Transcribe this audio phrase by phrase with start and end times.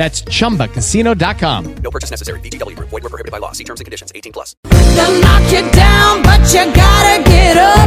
[0.00, 1.74] That's chumbacasino.com.
[1.82, 2.40] No purchase necessary.
[2.40, 2.88] VGW Group.
[2.88, 3.52] Void were prohibited by law.
[3.52, 4.10] See terms and conditions.
[4.14, 4.56] 18 plus.
[4.96, 7.84] They'll knock you down, but you gotta get up.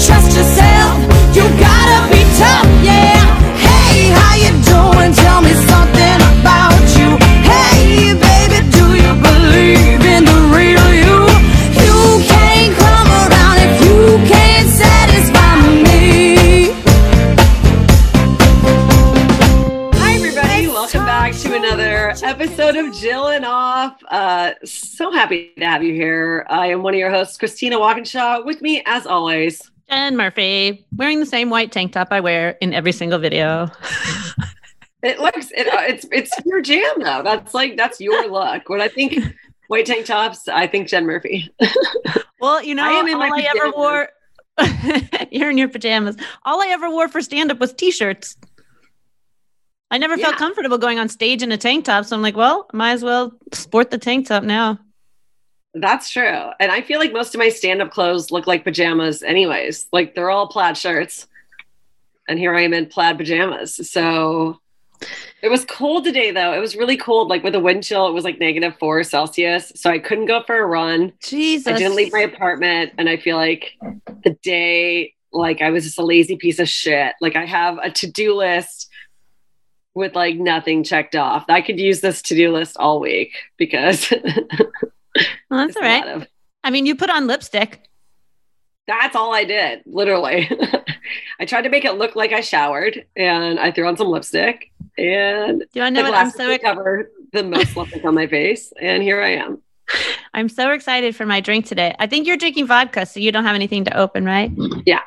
[0.00, 0.96] Trust yourself,
[1.36, 3.20] you gotta be tough, yeah.
[3.60, 5.12] Hey, how you doing?
[5.20, 7.12] Tell me something about you.
[7.44, 9.79] Hey, baby, do you believe
[22.40, 24.02] episode of Jill and Off.
[24.08, 26.46] Uh, so happy to have you here.
[26.48, 28.44] I am one of your hosts, Christina Walkinshaw.
[28.46, 32.72] With me, as always, Jen Murphy, wearing the same white tank top I wear in
[32.72, 33.70] every single video.
[35.02, 37.22] it looks it, uh, it's it's your jam though.
[37.22, 38.70] That's like that's your look.
[38.70, 39.22] When I think
[39.68, 41.52] white tank tops, I think Jen Murphy.
[42.40, 44.08] Well, you know, I am in my all I ever wore.
[45.30, 46.16] You're in your pajamas.
[46.46, 48.34] All I ever wore for stand up was t shirts.
[49.90, 52.04] I never felt comfortable going on stage in a tank top.
[52.04, 54.78] So I'm like, well, might as well sport the tank top now.
[55.74, 56.50] That's true.
[56.58, 59.86] And I feel like most of my stand-up clothes look like pajamas anyways.
[59.92, 61.26] Like they're all plaid shirts.
[62.28, 63.90] And here I am in plaid pajamas.
[63.90, 64.60] So
[65.42, 66.52] it was cold today though.
[66.52, 67.28] It was really cold.
[67.28, 69.72] Like with a wind chill, it was like negative four Celsius.
[69.74, 71.12] So I couldn't go for a run.
[71.22, 71.66] Jesus.
[71.66, 72.92] I didn't leave my apartment.
[72.98, 73.72] And I feel like
[74.24, 77.14] the day, like I was just a lazy piece of shit.
[77.20, 78.88] Like I have a to-do list
[79.94, 81.44] with like nothing checked off.
[81.48, 84.12] I could use this to-do list all week because
[85.50, 86.26] Well, that's all lot of-
[86.62, 87.82] I mean, you put on lipstick.
[88.86, 90.50] That's all I did, literally.
[91.40, 94.70] I tried to make it look like I showered and I threw on some lipstick
[94.98, 98.72] and Do I know what I'm so to cover the most lipstick on my face.
[98.80, 99.62] And here I am.
[100.34, 101.94] I'm so excited for my drink today.
[101.98, 104.50] I think you're drinking vodka, so you don't have anything to open, right?
[104.86, 105.00] Yeah.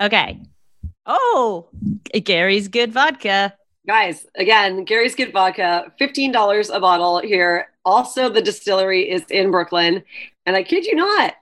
[0.00, 0.40] Okay.
[1.06, 1.68] Oh,
[2.24, 3.54] Gary's good vodka.
[3.88, 7.68] Guys, again, Gary's Good Vodka, $15 a bottle here.
[7.86, 10.04] Also, the distillery is in Brooklyn.
[10.44, 11.34] And I kid you not,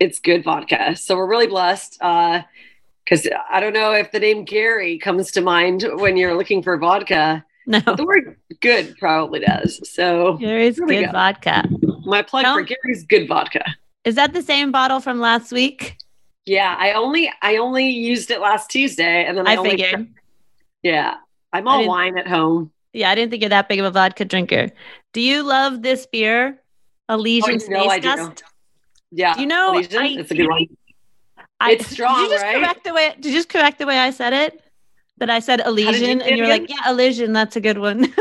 [0.00, 0.96] it's good vodka.
[0.96, 1.98] So we're really blessed.
[2.00, 2.42] Uh,
[3.04, 6.76] because I don't know if the name Gary comes to mind when you're looking for
[6.76, 7.44] vodka.
[7.66, 9.88] No, the word good probably does.
[9.88, 11.12] So Gary's good go.
[11.12, 11.68] vodka.
[12.04, 13.64] my plug Tell- for Gary's Good Vodka.
[14.04, 15.96] Is that the same bottle from last week?
[16.44, 20.08] Yeah, I only I only used it last Tuesday, and then I, I only, figured.
[20.82, 21.14] Yeah,
[21.52, 22.72] I'm all wine at home.
[22.92, 24.70] Yeah, I didn't think you're that big of a vodka drinker.
[25.12, 26.60] Do you love this beer,
[27.08, 28.02] Elysian Oh, you Space.
[28.02, 28.44] Dust?
[29.10, 30.66] Yeah, Do you know, Elysian, I- it's a good one.
[31.60, 32.56] I, It's strong, Did you just right?
[32.56, 33.14] correct the way?
[33.20, 34.60] Did you just correct the way I said it?
[35.18, 38.04] That I said Elysian, say and you were like, "Yeah, Elysian, that's a good one."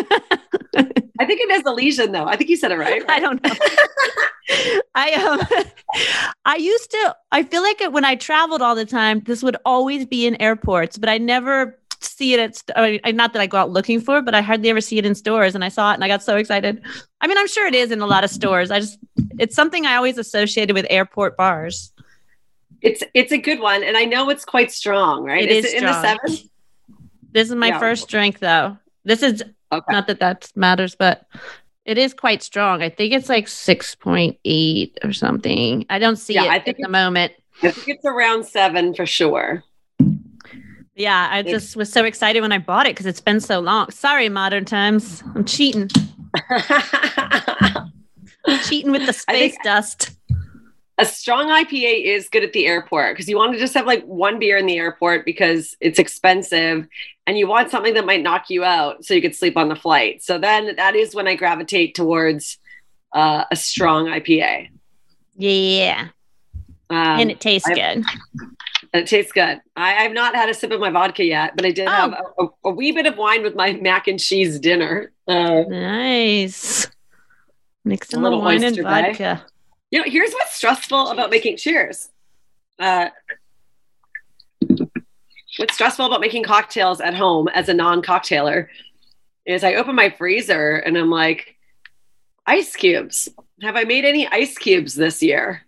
[0.75, 2.25] I think it is Elysian though.
[2.25, 3.01] I think you said it right.
[3.09, 3.53] I don't know.
[4.93, 5.63] I um,
[6.45, 7.15] I used to.
[7.31, 10.39] I feel like it, when I traveled all the time, this would always be in
[10.41, 12.61] airports, but I never see it at.
[12.75, 14.97] I mean, not that I go out looking for, it, but I hardly ever see
[14.97, 15.55] it in stores.
[15.55, 16.81] And I saw it, and I got so excited.
[17.21, 18.71] I mean, I'm sure it is in a lot of stores.
[18.71, 18.99] I just,
[19.39, 21.93] it's something I always associated with airport bars.
[22.81, 25.43] It's it's a good one, and I know it's quite strong, right?
[25.43, 26.37] It is it in the seven?
[27.31, 27.79] This is my Yeah.
[27.79, 28.77] first drink, though.
[29.05, 29.85] This is Okay.
[29.93, 31.25] not that that matters, but
[31.85, 32.81] it is quite strong.
[32.81, 35.85] I think it's like six point eight or something.
[35.89, 37.33] I don't see Yeah, it I at think the moment.
[37.63, 39.63] I think it's around seven for sure.
[40.95, 43.89] Yeah, I just was so excited when I bought it because it's been so long.
[43.91, 45.23] Sorry, modern times.
[45.35, 45.89] I'm cheating.
[48.63, 50.11] cheating with the space dust.
[50.97, 54.03] a strong IPA is good at the airport because you want to just have like
[54.03, 56.87] one beer in the airport because it's expensive
[57.25, 59.75] and you want something that might knock you out so you could sleep on the
[59.75, 60.21] flight.
[60.21, 62.57] So then that is when I gravitate towards
[63.13, 64.69] uh, a strong IPA.
[65.37, 66.09] Yeah.
[66.89, 68.05] Um, and it tastes I- good.
[68.93, 69.61] And it tastes good.
[69.75, 71.91] I, I've not had a sip of my vodka yet, but I did Oh.
[71.91, 75.11] have a, a, a wee bit of wine with my mac and cheese dinner.
[75.27, 76.87] Uh, Nice.
[77.85, 79.45] Mixing A little wine and vodka.
[79.91, 82.09] You know, here's what's stressful about making cheers.
[82.79, 83.09] Uh,
[85.57, 88.67] what's stressful about making cocktails at home as a non-cocktailer
[89.45, 91.55] is I open my freezer and I'm like,
[92.45, 93.29] ice cubes.
[93.61, 95.63] Have I made any ice cubes this year?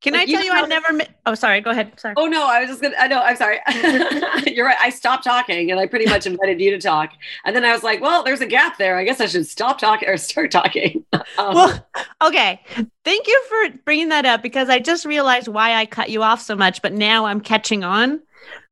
[0.00, 0.94] Can Like, I tell you, I never.
[0.94, 1.60] Ma- oh, sorry.
[1.60, 1.98] Go ahead.
[2.00, 2.14] Sorry.
[2.16, 2.96] Oh no, I was just gonna.
[2.98, 3.20] I know.
[3.20, 3.58] I'm sorry.
[4.50, 4.76] You're right.
[4.80, 7.12] I stopped talking, and I pretty much invited you to talk.
[7.44, 8.96] And then I was like, "Well, there's a gap there.
[8.96, 11.04] I guess I should stop talking or start talking."
[11.38, 11.86] Um, Well,
[12.22, 12.60] okay.
[13.04, 16.40] Thank you for bringing that up because I just realized why I cut you off
[16.40, 18.20] so much, but now I'm catching on.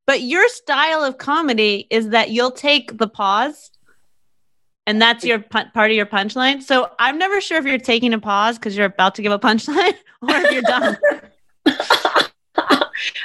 [0.07, 3.71] But your style of comedy is that you'll take the pause
[4.89, 6.63] and that's your part of your punchline.
[6.63, 9.37] So I'm never sure if you're taking a pause because you're about to give a
[9.37, 9.93] punchline
[10.23, 10.97] or if you're done.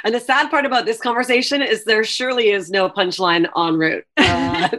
[0.03, 4.05] and the sad part about this conversation is there surely is no punchline en route.
[4.17, 4.69] Uh,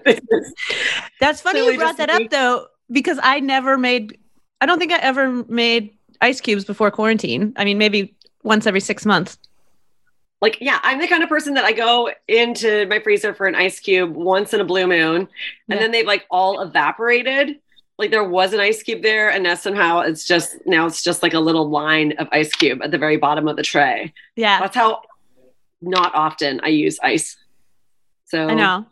[1.20, 2.24] That's funny you brought that me.
[2.24, 4.18] up though, because I never made,
[4.60, 7.52] I don't think I ever made ice cubes before quarantine.
[7.56, 9.38] I mean, maybe once every six months.
[10.40, 13.54] Like, yeah, I'm the kind of person that I go into my freezer for an
[13.54, 15.28] ice cube once in a blue moon, and
[15.68, 15.78] Yeah.
[15.78, 17.58] then they've like all evaporated.
[17.98, 21.22] Like there was an ice cube there, and now somehow it's just now it's just
[21.22, 24.12] like a little line of ice cube at the very bottom of the tray.
[24.36, 25.00] Yeah, That's how
[25.80, 27.36] not often I use ice.
[28.26, 28.86] So I know.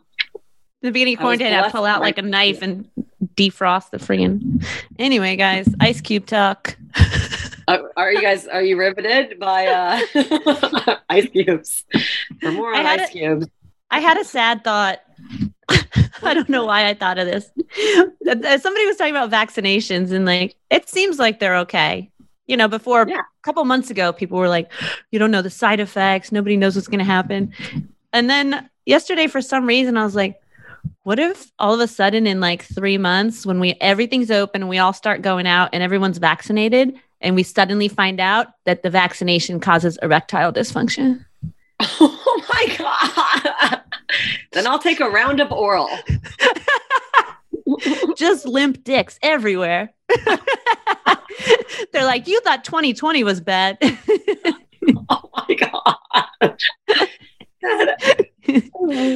[0.81, 2.89] The beginning of I quarantine, I blessed pull out like a knife and
[3.35, 4.63] defrost the friggin'.
[4.97, 6.75] Anyway, guys, ice cube talk.
[7.67, 11.83] Uh, are you guys are you riveted by uh, ice cubes?
[12.41, 13.47] For more I on had ice a- cubes.
[13.91, 15.01] I had a sad thought.
[16.21, 17.49] I don't know why I thought of this.
[18.23, 22.11] Somebody was talking about vaccinations and like it seems like they're okay.
[22.47, 23.19] You know, before Yeah.
[23.19, 24.71] a couple months ago, people were like,
[25.11, 26.31] you don't know the side effects.
[26.31, 27.51] Nobody knows what's going to happen.
[28.13, 30.39] And then yesterday, for some reason, I was like,
[31.03, 34.69] what if all of a sudden in like three months, when we everything's open and
[34.69, 36.93] we all start going out and everyone's vaccinated,
[37.25, 41.25] and we suddenly find out that the vaccination causes erectile dysfunction?
[41.99, 43.81] Oh my god!
[44.53, 45.89] then I'll take a round of oral.
[48.15, 49.91] just limp dicks everywhere.
[51.91, 53.77] They're like, you thought 2020 was bad.
[55.09, 56.57] Oh my god!
[57.61, 58.25] That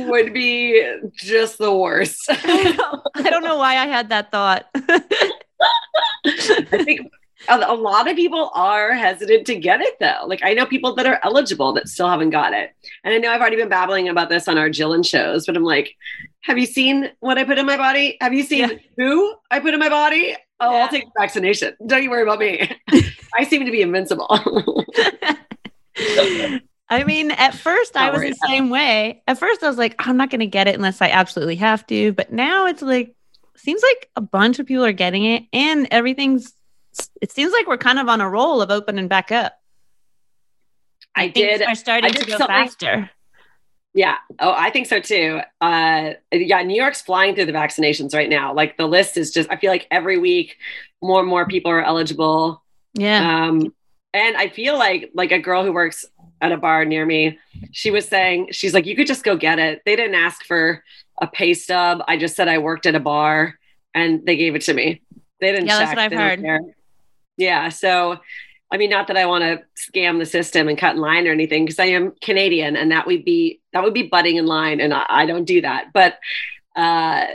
[0.09, 2.25] would be just the worst.
[2.29, 4.67] I don't know why I had that thought.
[6.25, 7.09] I think
[7.57, 10.23] a, lot of people are hesitant to get it though.
[10.27, 12.71] Like I know people that are eligible that still haven't got it.
[13.03, 15.63] And I know I've already been babbling about this on our Jillian shows, but I'm
[15.63, 15.95] like,
[16.41, 18.17] have you seen what I put in my body?
[18.21, 18.77] Have you seen Yeah.
[18.97, 20.35] who I put in my body?
[20.59, 20.83] Oh, Yeah.
[20.83, 21.75] I'll take the vaccination.
[21.87, 22.69] Don't you worry about me.
[23.37, 24.27] I seem to be invincible.
[26.91, 29.21] I mean, at first I Not was worried the same way.
[29.27, 31.85] At first I was like, I'm not going to get it unless I absolutely have
[31.87, 32.13] to.
[32.13, 33.13] But now it's like,
[33.55, 36.53] seems like a bunch of people are getting it and everything's,
[37.21, 39.53] it seems like we're kind of on a roll of opening back up.
[41.15, 41.61] I Things did.
[41.67, 43.09] are starting I to go something- faster.
[43.95, 44.17] Yeah.
[44.37, 45.39] Oh, I think so too.
[45.59, 48.53] Uh, yeah, New York's flying through the vaccinations right now.
[48.53, 50.57] Like the list is just, I feel like every week
[51.01, 52.63] more and more people are eligible.
[52.93, 53.45] Yeah.
[53.47, 53.73] Um,
[54.13, 56.05] and I feel like like a girl who works
[56.39, 57.39] at a bar near me,
[57.71, 59.81] she was saying, she's like, you could just go get it.
[59.85, 60.83] They didn't ask for
[61.19, 62.03] a pay stub.
[62.07, 63.55] I just said I worked at a bar
[63.95, 65.01] and they gave it to me.
[65.41, 66.41] They didn't Yeah, that's what I've heard.
[66.41, 66.59] care.
[67.39, 67.69] Yeah.
[67.69, 68.19] So
[68.71, 71.31] I mean, not that I want to scam the system and cut in line or
[71.31, 74.79] anything, because I am Canadian and that would be that would be butting in line,
[74.79, 75.91] and I, I don't do that.
[75.93, 76.19] But
[76.75, 77.25] uh,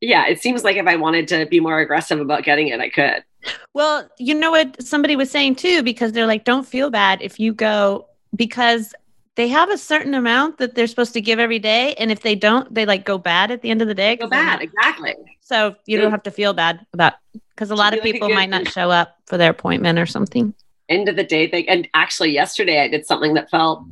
[0.00, 2.90] yeah, it seems like if I wanted to be more aggressive about getting it, I
[2.90, 3.24] could.
[3.72, 7.40] Well, you know what somebody was saying too, because they're like, don't feel bad if
[7.40, 8.94] you go because
[9.36, 11.94] they have a certain amount that they're supposed to give every day.
[11.94, 14.16] And if they don't, they like go bad at the end of the day.
[14.16, 15.14] go bad, not- exactly.
[15.40, 17.14] So you don't have to feel bad about
[17.50, 20.54] because a lot of people might not show up for their appointment or something.
[20.88, 21.68] End of the day thing.
[21.68, 23.84] And actually, yesterday I did something that felt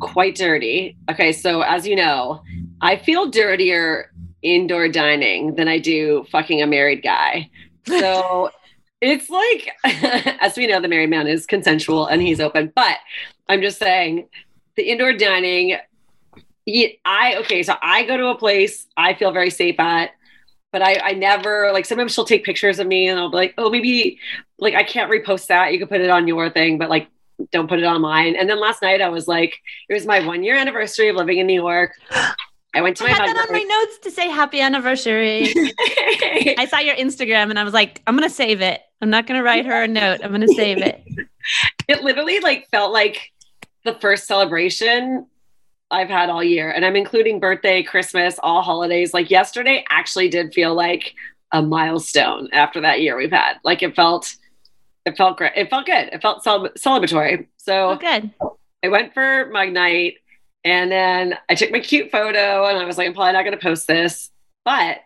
[0.00, 0.96] quite dirty.
[1.10, 2.42] Okay, so as you know,
[2.80, 4.12] I feel dirtier
[4.42, 7.50] indoor dining than I do fucking a married guy.
[7.86, 8.50] So
[9.00, 9.70] it's like,
[10.40, 12.72] as we know, the married man is consensual and he's open.
[12.74, 12.98] But
[13.48, 14.28] I'm just saying,
[14.76, 15.78] the indoor dining,
[17.04, 17.62] I okay.
[17.62, 20.10] So I go to a place I feel very safe at,
[20.72, 21.84] but I I never like.
[21.84, 24.18] Sometimes she'll take pictures of me and I'll be like, oh, maybe
[24.58, 25.72] like I can't repost that.
[25.72, 27.08] You can put it on your thing, but like
[27.52, 28.34] don't put it on mine.
[28.36, 29.54] And then last night I was like,
[29.88, 31.92] it was my one year anniversary of living in New York.
[32.74, 35.52] I went to I my had that on my notes to say happy anniversary.
[36.58, 38.80] I saw your Instagram and I was like, I'm gonna save it.
[39.00, 40.20] I'm not gonna write her a note.
[40.22, 41.02] I'm gonna save it.
[41.88, 43.32] it literally like felt like
[43.86, 45.26] the first celebration
[45.90, 46.70] I've had all year.
[46.70, 49.14] And I'm including birthday, Christmas, all holidays.
[49.14, 51.14] Like yesterday actually did feel like
[51.52, 53.54] a milestone after that year we've had.
[53.64, 54.34] Like it felt,
[55.04, 55.52] it felt great.
[55.56, 56.10] It felt good.
[56.12, 57.46] It felt cel- celebratory.
[57.56, 58.30] So Oh, good.
[58.82, 60.16] I went for my night
[60.64, 63.56] and then I took my cute photo and I was like, I'm probably not going
[63.56, 64.30] to post this.
[64.64, 64.98] But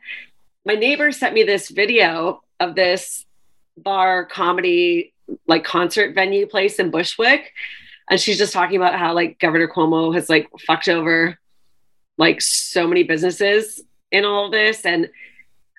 [0.65, 3.27] my neighbor sent me this video of this
[3.77, 5.13] bar comedy,
[5.47, 7.53] like concert venue place in Bushwick.
[8.11, 11.39] And she's just talking about how like Governor Cuomo has like fucked over
[12.19, 14.85] like so many businesses in all this.
[14.85, 15.09] And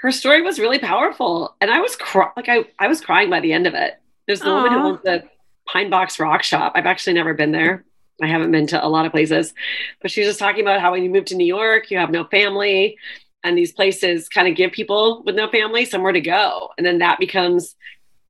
[0.01, 1.55] her story was really powerful.
[1.61, 3.99] And I was cry- like, I, I was crying by the end of it.
[4.25, 5.23] There's the woman who owns the
[5.67, 6.71] Pine Box Rock Shop.
[6.73, 7.85] I've actually never been there.
[8.21, 9.53] I haven't been to a lot of places,
[10.01, 12.23] but she's just talking about how when you move to New York, you have no
[12.25, 12.97] family,
[13.43, 16.99] and these places kind of give people with no family somewhere to go, and then
[16.99, 17.75] that becomes,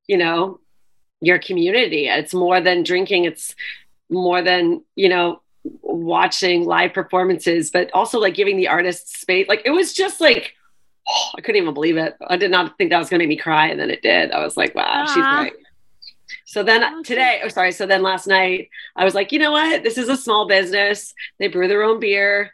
[0.08, 0.62] you know,
[1.20, 2.08] your community.
[2.08, 3.26] It's more than drinking.
[3.26, 3.54] It's
[4.12, 5.42] more than you know
[5.82, 9.48] watching live performances, but also like giving the artists space.
[9.48, 10.54] Like it was just like.
[11.36, 12.16] I couldn't even believe it.
[12.28, 14.32] I did not think that was going to make me cry, and then it did.
[14.32, 15.42] I was like, "Wow, she's Aw.
[15.42, 15.54] right."
[16.52, 19.52] So then Oh, today, oh sorry, so then last night I was like, you know
[19.52, 19.84] what?
[19.84, 21.14] This is a small business.
[21.40, 22.52] They brew their own beer.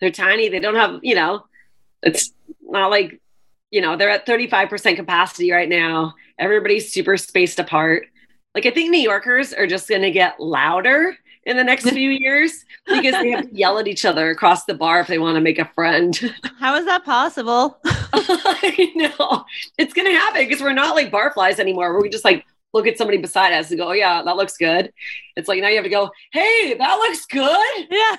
[0.00, 0.48] They're tiny.
[0.48, 1.46] They don't have, you know,
[2.02, 3.20] it's not like,
[3.70, 6.14] you know, they're at 35% capacity right now.
[6.38, 8.08] Everybody's super spaced apart.
[8.56, 12.08] Like I think New Yorkers are just going to get louder in the next few
[12.08, 15.34] years because they have to yell at each other across the bar if they want
[15.34, 16.18] to make a friend.
[16.58, 17.78] How is that possible?
[17.84, 19.44] I know
[19.76, 21.92] it's going to happen because we're not like barflies anymore.
[21.92, 24.56] Where we just like look at somebody beside us and go, oh, "Yeah, that looks
[24.56, 24.90] good."
[25.36, 28.16] It's like now you have to go, "Hey, that looks good." yeah.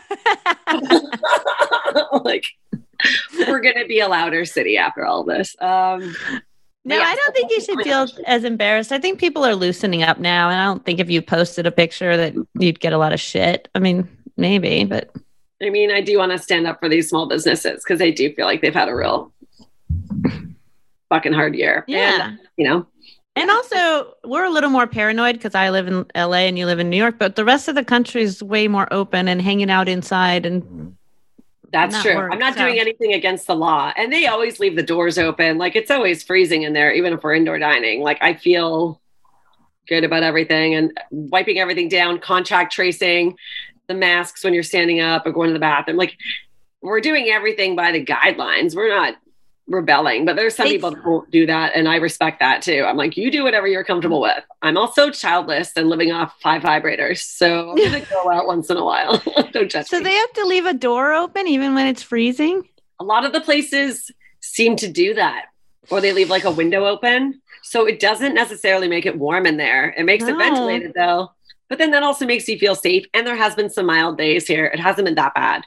[2.24, 2.46] like
[3.39, 5.56] we're going to be a louder city after all this.
[5.60, 6.15] Um,
[6.88, 7.03] No, Yeah.
[7.06, 8.94] I don't think you should feel as embarrassed.
[8.94, 11.72] I think people are loosening up now, and I don't think if you posted a
[11.72, 13.67] picture that you'd get a lot of shit.
[13.75, 15.12] I mean, maybe, but
[15.62, 18.34] I mean, I do want to stand up for these small businesses because I do
[18.34, 19.34] feel like they've had a real
[21.10, 21.84] fucking hard year.
[21.88, 22.29] yeah.
[22.29, 22.88] And, you know,
[23.36, 26.79] And also, we're a little more paranoid because I live in LA and you live
[26.79, 29.70] in New York, but the rest of the country is way more open and hanging
[29.70, 30.46] out inside.
[30.46, 30.89] And mm-hmm.
[31.71, 32.15] That's Not true.
[32.15, 32.62] work, I'm not so.
[32.62, 33.91] doing anything against the law.
[33.97, 35.57] And they always leave the doors open.
[35.57, 38.01] Like it's always freezing in there, even if we're indoor dining.
[38.01, 39.01] Like I feel
[39.88, 43.38] good about everything and wiping everything down, contact tracing,
[43.88, 45.97] the masks when you're standing up or going to the bathroom.
[45.97, 46.15] Like
[46.81, 48.75] we're doing everything by the guidelines.
[48.75, 49.15] We're not
[49.67, 51.74] rebelling, but there's some It's- people that won't do that.
[51.75, 52.86] And I respect that too.
[52.88, 54.43] I'm like, you do whatever you're comfortable with.
[54.62, 57.19] I'm also childless and living off five vibrators.
[57.19, 59.21] So I'm going to go out once in a while.
[59.51, 62.63] Don't judge so me they have to leave a door open even when it's freezing.
[63.00, 64.09] a lot of the places
[64.39, 65.45] seem to do that
[65.89, 69.57] or they leave like a window open so it doesn't necessarily make it warm in
[69.57, 71.29] there it makes it ventilated though
[71.69, 74.47] but then that also makes you feel safe and there has been some mild days
[74.47, 75.63] here it hasn't been that bad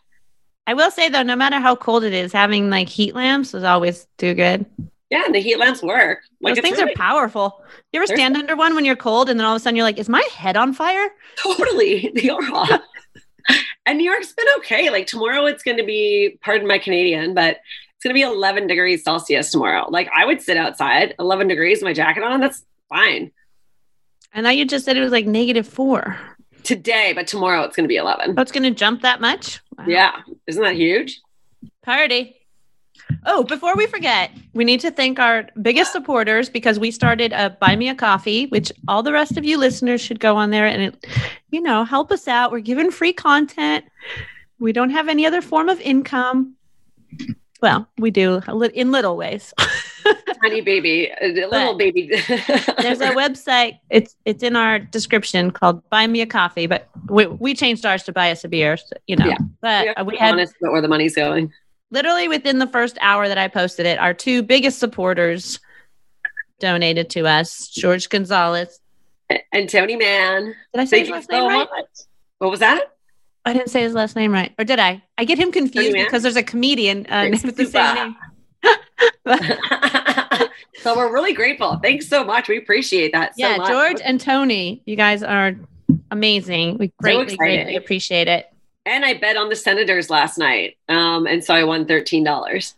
[0.70, 3.64] I will say though, no matter how cold it is, having like heat lamps is
[3.64, 4.64] always do good.
[5.10, 7.60] yeah and the heat lamps work like Those things really- are powerful.
[7.92, 9.74] You ever They're- stand under one when you're cold and then all of a sudden
[9.76, 11.08] you're like, is my head on fire?
[11.42, 12.82] totally they are hot
[13.86, 17.56] and new york's been okay like tomorrow it's going to be pardon my canadian but
[17.96, 21.78] it's going to be 11 degrees celsius tomorrow like i would sit outside 11 degrees
[21.78, 23.32] with my jacket on that's fine
[24.34, 26.16] I thought you just said it was like negative four.
[26.64, 29.60] Today but tomorrow it's going to be 11 Oh, it's going to jump that much?
[29.78, 29.84] Wow.
[29.86, 30.12] yeah
[30.46, 31.20] isn't that huge
[31.82, 32.36] Party.
[33.26, 37.50] Oh, before we forget, we need to thank our biggest supporters because we started a
[37.50, 40.66] Buy Me a Coffee, which all the rest of you listeners should go on there
[40.66, 41.06] and, it,
[41.50, 42.52] you know, help us out.
[42.52, 43.84] We're giving free content.
[44.58, 46.54] We don't have any other form of income.
[47.62, 48.40] Well, we do
[48.74, 49.52] in little ways.
[50.42, 52.06] tiny baby, a little baby.
[52.28, 53.78] There's a website.
[53.90, 58.02] It's it's in our description called Buy Me a Coffee, but we, we changed ours
[58.04, 58.76] to Buy Us a Beer.
[58.78, 59.36] so, you know, Yeah.
[59.60, 61.52] but We have to we be had honest about where the money's going.
[61.90, 65.58] literally within the first hour that I posted it, our two biggest supporters
[66.58, 68.80] donated to us George Gonzalez.
[69.52, 70.54] And Tony Mann.
[70.72, 71.68] Did I say thank his you last so name right?
[71.70, 71.86] much.
[72.38, 72.92] What was that?
[73.44, 74.52] I didn't say his last name right.
[74.58, 75.02] Or did I?
[75.16, 76.04] I get him confused Man?
[76.04, 78.16] because there's a comedian uh, Thanks, with the same name.
[80.82, 81.78] so we're really grateful.
[81.82, 82.48] Thanks so much.
[82.48, 83.34] We appreciate that.
[83.34, 83.68] so yeah, much.
[83.68, 85.54] George and Tony, you guys are
[86.10, 86.78] amazing.
[86.78, 87.36] We greatly, exciting.
[87.38, 88.52] greatly appreciate it.
[88.86, 90.76] And I bet on the Senators last night.
[90.88, 92.24] Um, and so I won $13.
[92.62, 92.74] So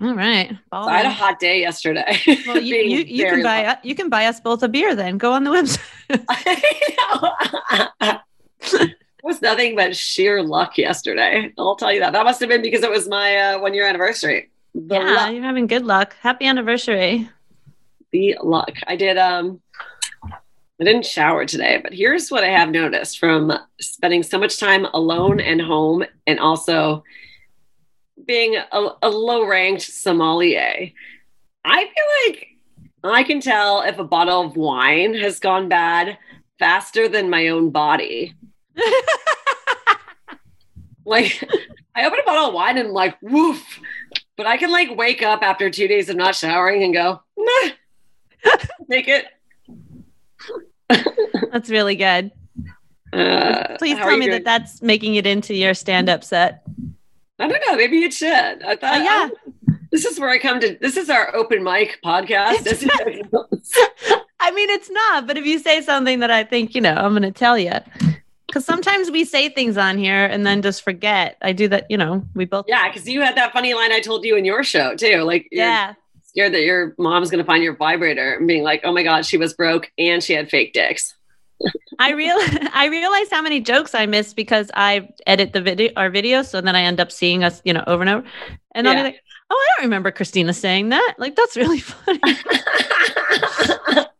[0.00, 0.56] All right.
[0.72, 2.18] I had a hot day yesterday.
[2.46, 5.18] well, you, you, you can buy uh, you can buy us both a beer then.
[5.18, 5.50] Go on the
[8.00, 8.94] website.
[9.28, 11.52] Was nothing but sheer luck yesterday.
[11.58, 12.12] I'll tell you that.
[12.14, 14.50] That must have been because it was my uh, one year anniversary.
[14.74, 16.16] The yeah, luck, you're having good luck.
[16.20, 17.28] Happy anniversary.
[18.10, 18.72] the luck.
[18.86, 19.18] I did.
[19.18, 19.60] Um,
[20.80, 24.86] I didn't shower today, but here's what I have noticed from spending so much time
[24.94, 27.04] alone and home, and also
[28.26, 30.90] being a, a low ranked sommelier.
[31.64, 32.46] I feel like
[33.04, 36.16] I can tell if a bottle of wine has gone bad
[36.58, 38.34] faster than my own body.
[41.04, 41.42] like
[41.94, 43.62] I open a bottle of wine and I'm like, woof.
[44.36, 47.70] But I can like wake up after two days of not showering and go, nah,
[48.88, 49.26] make it.
[51.52, 52.30] That's really good.
[53.12, 54.30] Uh, Please tell me doing?
[54.32, 56.62] that that's making it into your stand-up set.
[57.38, 57.74] I don't know.
[57.76, 58.62] Maybe it should.
[58.62, 59.28] I thought, Uh, yeah.
[59.90, 60.76] this is where I come to.
[60.80, 62.66] This is our open mic podcast.
[64.40, 67.12] I mean, it's not, but if you say something that I think, you know, I'm
[67.12, 67.72] going to tell you.
[68.58, 71.36] Because sometimes we say things on here and then just forget.
[71.42, 72.64] I do that, you know, we both.
[72.66, 75.22] yeah, because you had that funny line I told you in your show too.
[75.22, 75.94] Like, Yeah.
[76.24, 79.24] scared that your mom's going to find your vibrator and being like, oh my God,
[79.24, 81.14] she was broke and she had fake dicks.
[82.00, 82.36] I real
[82.72, 86.60] I realized how many jokes I missed because I edit the video our videos, so
[86.60, 88.26] then I end up seeing us, you know, over and over.
[88.74, 91.14] And I'll be like, oh, I don't remember Christina saying that.
[91.18, 92.20] Like that's really funny.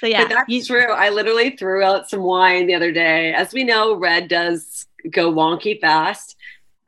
[0.00, 0.90] So yeah, but that's you- true.
[0.90, 3.32] I literally threw out some wine the other day.
[3.34, 6.36] As we know, red does go wonky fast.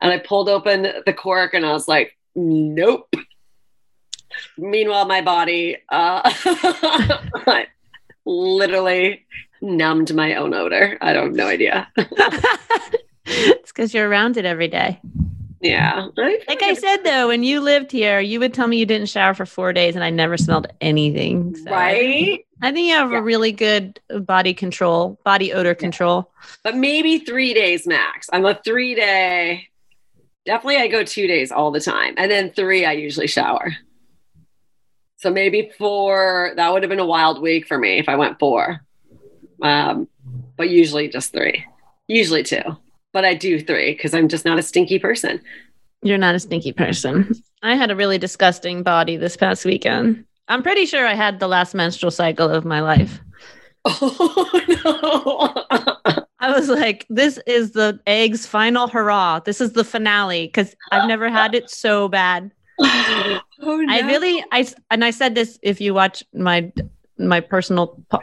[0.01, 3.13] And I pulled open the cork and I was like, nope.
[4.57, 6.29] Meanwhile, my body uh,
[8.25, 9.25] literally
[9.61, 10.97] numbed my own odor.
[10.99, 11.87] I don't have no idea.
[13.25, 14.99] it's because you're around it every day.
[15.61, 16.07] Yeah.
[16.17, 19.33] Like I said though, when you lived here, you would tell me you didn't shower
[19.33, 21.55] for four days, and I never smelled anything.
[21.55, 22.45] So Right?
[22.63, 23.19] I think you have Yeah.
[23.19, 26.31] a really good body control, body odor control.
[26.63, 28.29] But maybe three days max.
[28.31, 29.67] I'm a three day.
[30.45, 33.75] Definitely, I go two days all the time, and then three, I usually shower.
[35.17, 36.53] So maybe four.
[36.55, 38.81] That would have been a wild week for me if I went four.
[39.61, 40.07] Um,
[40.57, 41.65] but usually just three.
[42.07, 42.61] Usually two,
[43.13, 45.41] but I do three because I'm just not a stinky person.
[46.01, 47.33] You're not a stinky person.
[47.61, 50.25] I had a really disgusting body this past weekend.
[50.47, 53.19] I'm pretty sure I had the last menstrual cycle of my life.
[53.85, 56.23] Oh no!
[56.39, 59.39] I was like, this is the egg's final hurrah.
[59.39, 62.49] This is the finale because I've never had it so bad.
[62.79, 63.93] oh no!
[63.93, 66.71] I really, I and I said this if you watch my
[67.17, 68.01] my personal.
[68.09, 68.21] po-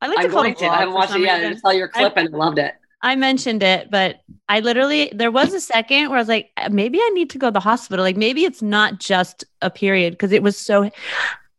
[0.00, 0.60] I like to I'm call it.
[0.62, 1.44] I haven't watched it some yet.
[1.44, 2.74] I saw your clip and I loved it.
[3.02, 6.68] I mentioned it, but I literally there was a second where I was like, "Uh,
[6.70, 8.04] maybe I need to go to the hospital.
[8.04, 10.90] Like maybe it's not just a period because it was so.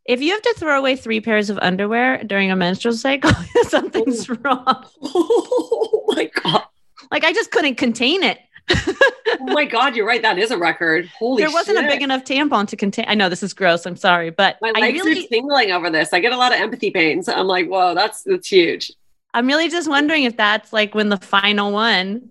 [0.06, 3.30] If you have to throw away three pairs of underwear during a menstrual cycle,
[3.68, 4.86] something's wrong.
[5.02, 6.62] Oh my god!
[7.10, 8.38] Like I just couldn't contain it.
[8.70, 9.96] Oh my god!
[9.96, 10.22] You're right.
[10.22, 11.10] That is a record.
[11.18, 11.42] Holy!
[11.42, 13.04] there wasn't a big enough tampon to contain.
[13.08, 13.84] I know this is gross.
[13.86, 16.12] I'm sorry, but My I legs really, are tingling over this.
[16.12, 17.28] I get a lot of empathy pains.
[17.28, 18.92] I'm like, whoa, that's that's huge.
[19.34, 22.30] I'm really just wondering if that's like when the final one.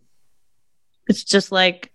[1.07, 1.91] It's just like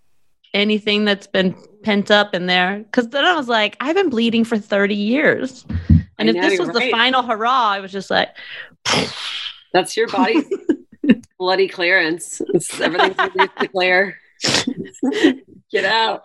[0.53, 2.77] anything that's been pent up in there.
[2.77, 6.41] Because then I was like, I've been bleeding for 30 years, and I if know,
[6.49, 8.29] this was the final hurrah, I was just like,
[9.73, 10.45] That's your body's
[11.39, 12.41] bloody clearance.
[12.53, 13.15] It's, everything's
[13.59, 14.17] to clear.
[15.71, 16.23] Get out.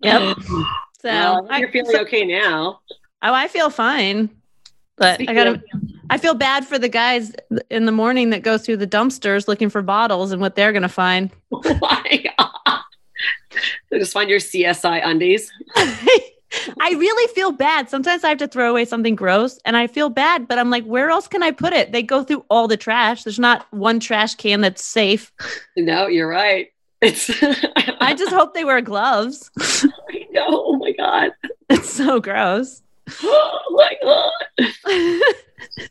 [0.00, 0.36] yep.
[1.02, 2.80] So Well, I, you're feeling so- okay now.
[3.22, 4.30] oh, I feel fine,
[4.96, 5.62] but I gotta.
[6.10, 7.32] I feel bad for the guys
[7.70, 10.88] in the morning that go through the dumpsters looking for bottles and what they're gonna
[10.88, 11.30] find.
[11.52, 12.80] Oh my god.
[13.92, 15.50] Just find your CSI undies.
[15.76, 17.88] I really feel bad.
[17.88, 20.84] Sometimes I have to throw away something gross and I feel bad, but I'm like,
[20.84, 21.92] where else can I put it?
[21.92, 23.24] They go through all the trash.
[23.24, 25.32] There's not one trash can that's safe.
[25.76, 26.68] No, you're right.
[27.02, 27.30] It's
[28.00, 29.50] I just hope they wear gloves.
[29.58, 30.46] I know.
[30.48, 31.32] Oh my god.
[31.68, 32.82] it's so gross.
[33.22, 35.34] Oh my god.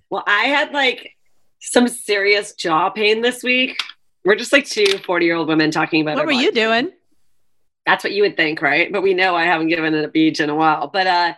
[0.09, 1.15] Well, I had like
[1.59, 3.81] some serious jaw pain this week.
[4.23, 6.91] We're just like two 40 year old women talking about what were you doing?
[7.85, 8.91] That's what you would think, right?
[8.91, 10.87] But we know I haven't given it a beach in a while.
[10.87, 11.33] But uh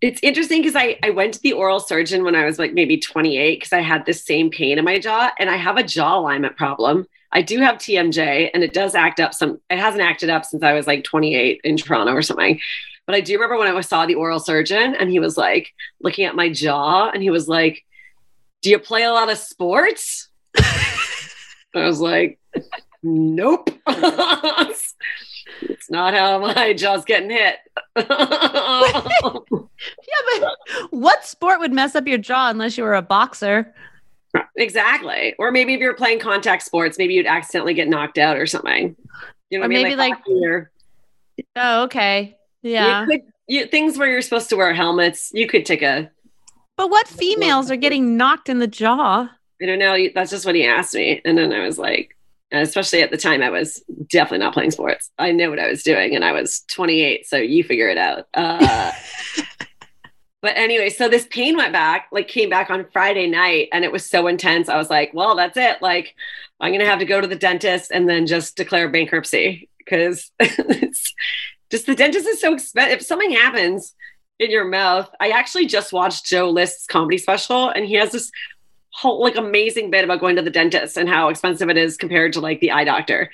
[0.00, 2.98] it's interesting because I, I went to the oral surgeon when I was like maybe
[2.98, 6.18] 28 because I had this same pain in my jaw and I have a jaw
[6.18, 7.06] alignment problem.
[7.32, 10.62] I do have TMJ and it does act up some, it hasn't acted up since
[10.62, 12.60] I was like 28 in Toronto or something.
[13.10, 16.26] But I do remember when I saw the oral surgeon and he was like looking
[16.26, 17.84] at my jaw and he was like,
[18.62, 20.28] Do you play a lot of sports?
[20.56, 20.94] I
[21.74, 22.38] was like,
[23.02, 23.68] Nope.
[23.88, 24.94] it's
[25.90, 27.56] not how my jaw's getting hit.
[30.12, 33.74] Yeah, but what sport would mess up your jaw unless you were a boxer?
[34.56, 35.34] exactly.
[35.36, 38.94] Or maybe if you're playing contact sports, maybe you'd accidentally get knocked out or something.
[39.50, 39.82] You know, Or I mean?
[39.82, 40.70] maybe, like- or-
[41.56, 42.36] Oh, okay.
[42.62, 43.02] Yeah.
[43.02, 46.10] You could, you, things where you're supposed to wear helmets, you could take a.
[46.76, 49.28] But what females are getting knocked in the jaw?
[49.60, 49.96] I don't know.
[50.14, 52.16] That's just what he asked me, and then I was like,
[52.52, 55.10] especially at the time, I was definitely not playing sports.
[55.18, 58.26] I know what I was doing, and I was 28, so you figure it out.
[58.32, 58.92] Uh,
[60.42, 63.92] but anyway, so this pain went back, like came back on Friday night, and it
[63.92, 64.68] was so intense.
[64.68, 65.82] I was like, well, that's it.
[65.82, 66.14] Like,
[66.60, 71.14] I'm gonna have to go to the dentist and then just declare bankruptcy because it's
[71.70, 72.98] just the dentist is so expensive.
[73.00, 73.94] If something happens
[74.38, 78.30] in your mouth, I actually just watched Joe List's comedy special, and he has this
[78.92, 82.32] whole like amazing bit about going to the dentist and how expensive it is compared
[82.32, 83.30] to like the eye doctor.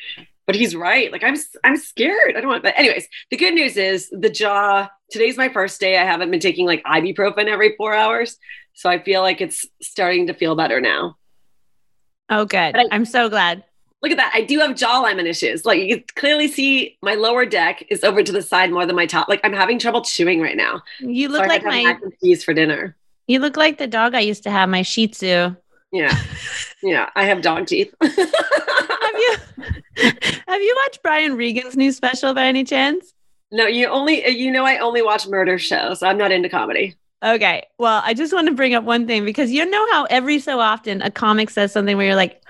[0.47, 1.11] But he's right.
[1.11, 2.37] Like I'm, I'm scared.
[2.37, 2.63] I don't want.
[2.63, 4.89] But anyways, the good news is the jaw.
[5.11, 5.97] Today's my first day.
[5.99, 8.37] I haven't been taking like ibuprofen every four hours,
[8.75, 11.17] so I feel like it's starting to feel better now.
[12.29, 12.77] Oh, good.
[12.77, 13.65] I- I'm so glad.
[14.03, 14.31] Look at that.
[14.35, 15.65] I do have jaw alignment issues.
[15.65, 18.95] Like you can clearly see my lower deck is over to the side more than
[18.95, 19.29] my top.
[19.29, 20.83] Like I'm having trouble chewing right now.
[21.01, 22.97] You look like had to have my mac and cheese for dinner.
[23.27, 25.57] you look like the dog I used to have, my Shih Tzu.
[25.93, 26.17] Yeah.
[26.83, 27.09] Yeah.
[27.17, 27.93] I have dog teeth.
[28.03, 29.37] Have you
[30.47, 33.13] have you watched Brian Regan's new special by any chance?
[33.51, 36.03] no, you only you know I only watch murder shows.
[36.03, 36.95] I'm not into comedy.
[37.25, 37.67] Okay.
[37.79, 40.61] Well, I just want to bring up one thing because you know how every so
[40.61, 42.43] often a comic says something where you're like,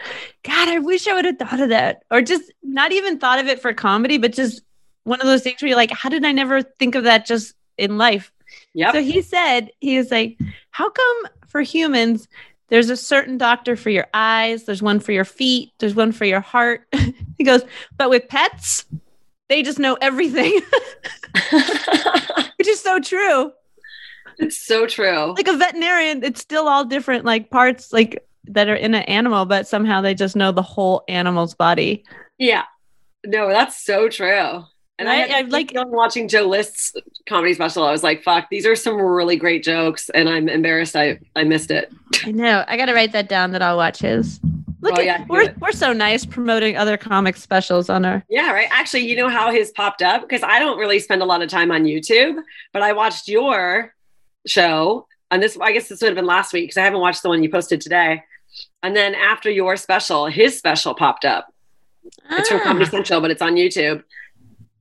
[0.42, 2.02] God, I wish I would have thought of that.
[2.10, 4.62] Or just not even thought of it for comedy, but just
[5.04, 7.54] one of those things where you're like, how did I never think of that just
[7.78, 8.32] in life?
[8.74, 8.94] Yep.
[8.94, 10.38] So he said, he was like,
[10.70, 12.28] How come for humans,
[12.68, 16.24] there's a certain doctor for your eyes, there's one for your feet, there's one for
[16.24, 16.86] your heart?
[17.38, 17.62] he goes,
[17.96, 18.84] But with pets,
[19.48, 20.52] they just know everything,
[22.56, 23.52] which is so true.
[24.38, 25.34] It's so true.
[25.34, 29.44] Like a veterinarian, it's still all different, like parts like that are in an animal,
[29.44, 32.04] but somehow they just know the whole animal's body.
[32.38, 32.62] Yeah.
[33.26, 34.62] No, that's so true.
[34.98, 35.30] And I, Right?
[35.30, 36.94] had I like- watching Joe List's
[37.28, 37.82] comedy special.
[37.84, 40.08] I was like, fuck, these are some really great jokes.
[40.10, 41.92] And I'm embarrassed I, I missed it.
[42.24, 42.64] I know.
[42.68, 44.40] I got to write that down that I'll watch his.
[44.82, 48.22] Look Oh, at yeah, do we're we're so nice promoting other comic specials on our
[48.28, 48.68] Yeah, right.
[48.70, 50.20] Actually, you know how his popped up?
[50.22, 52.40] Because I don't really spend a lot of time on YouTube,
[52.72, 53.92] but I watched your
[54.46, 55.06] show.
[55.30, 57.28] And this, I guess this would have been last week because I haven't watched the
[57.28, 58.22] one you posted today.
[58.82, 61.52] And then after your special, his special popped up.
[62.30, 62.90] It's from Comedy Ah.
[62.90, 64.02] Central, but it's on YouTube.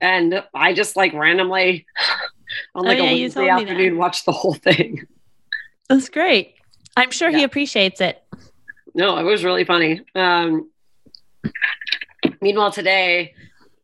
[0.01, 1.85] And I just like randomly
[2.75, 5.05] on Oh, like yeah, a Wednesday afternoon watched the whole thing.
[5.89, 6.53] That's great.
[6.97, 8.21] I'm sure he appreciates it.
[8.93, 10.01] No, it was really funny.
[10.15, 10.69] Um,
[12.41, 13.33] meanwhile, today,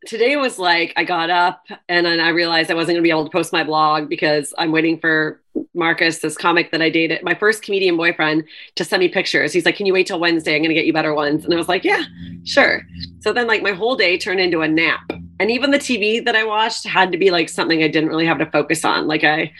[0.06, 3.10] today was like I got up and then I realized I wasn't going to be
[3.10, 5.41] able to post my blog because I'm waiting for
[5.74, 8.44] Marcus, this comic that I dated, my first comedian boyfriend,
[8.76, 9.54] to send me pictures.
[9.54, 10.56] He's like, "Can you wait till Wednesday?
[10.56, 12.04] I'm going to get you better ones." And I was like, "Yeah,
[12.44, 12.86] sure."
[13.20, 16.36] So then, like, my whole day turned into a nap, and even the TV that
[16.36, 19.08] I watched had to be like something I didn't really have to focus on.
[19.08, 19.54] Like I,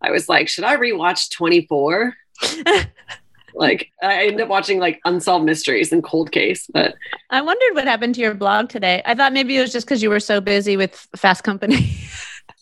[0.00, 2.14] I was like, "Should I rewatch 24?"
[3.54, 6.94] like I ended up watching like Unsolved Mysteries and Cold Case, but
[7.30, 9.02] I wondered what happened to your blog today.
[9.04, 11.96] I thought maybe it was just because you were so busy with Fast Company.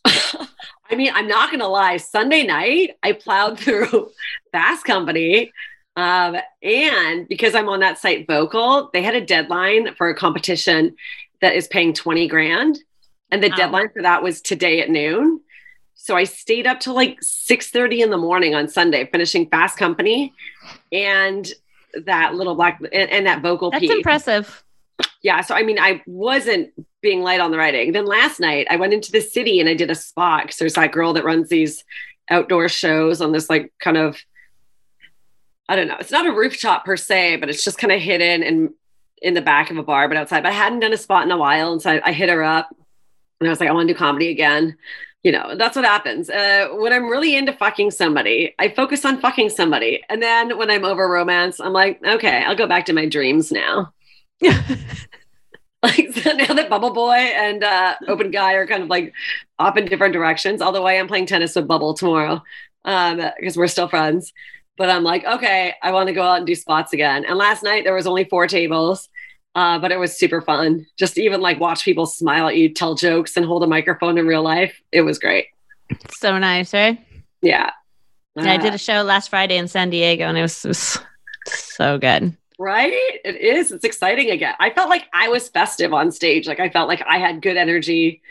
[0.93, 1.97] I mean, I'm not gonna lie.
[1.97, 4.11] Sunday night, I plowed through
[4.53, 5.51] Fast Company,
[5.97, 10.95] um, and because I'm on that site, Vocal, they had a deadline for a competition
[11.41, 12.79] that is paying 20 grand,
[13.31, 13.57] and the Wow.
[13.57, 15.41] deadline for that was today at noon.
[15.95, 20.35] So I stayed up till like 6:30 in the morning on Sunday, finishing Fast Company,
[20.93, 21.51] and
[22.05, 23.91] that little black and, and that Vocal That's piece.
[23.91, 24.63] impressive.
[25.23, 27.93] Yeah so i mean i wasn't being light on the writing.
[27.93, 30.75] Then last night i went into the city and i did a spot because there's
[30.75, 31.85] that girl that runs these
[32.31, 34.17] outdoor shows on this like kind of
[35.69, 38.43] i don't know it's not a rooftop per se but it's just kind of hidden
[38.43, 38.71] and
[39.21, 40.43] in the back of a bar but outside.
[40.43, 42.43] But i hadn't done a spot in a while and so i, I hit her
[42.43, 42.75] up
[43.41, 44.77] and i was like i want to do comedy again.
[45.25, 46.29] You know that's what happens.
[46.29, 50.69] Uh, when i'm really into fucking somebody i focus on fucking somebody and then when
[50.69, 53.93] i'm over romance i'm like okay i'll go back to my dreams now
[55.83, 59.13] like so now that Bubble Boy and uh, Open Guy are kind of like
[59.59, 60.63] off in different directions.
[60.63, 62.43] Although I am playing tennis with Bubble tomorrow
[62.85, 64.33] um, because we're still friends.
[64.79, 67.25] But I'm like, okay, I want to go out and do spots again.
[67.27, 69.09] And last night there was only four tables,
[69.55, 70.87] uh, but it was super fun.
[70.99, 74.27] Just even like watch people smile at you, tell jokes, and hold a microphone in
[74.27, 74.81] real life.
[74.91, 75.47] It was great.
[76.17, 76.99] so nice, right?
[77.43, 77.71] Yeah.
[78.35, 80.69] Yeah, I did Uh, a show last Friday in San Diego and it was, it
[80.69, 80.99] was
[81.47, 82.35] so good.
[82.63, 82.93] Right?
[83.25, 83.73] It is.
[83.73, 84.55] It's exciting again.
[84.61, 86.47] I felt like I was festive on stage.
[86.47, 88.23] Like I felt like I had good energy.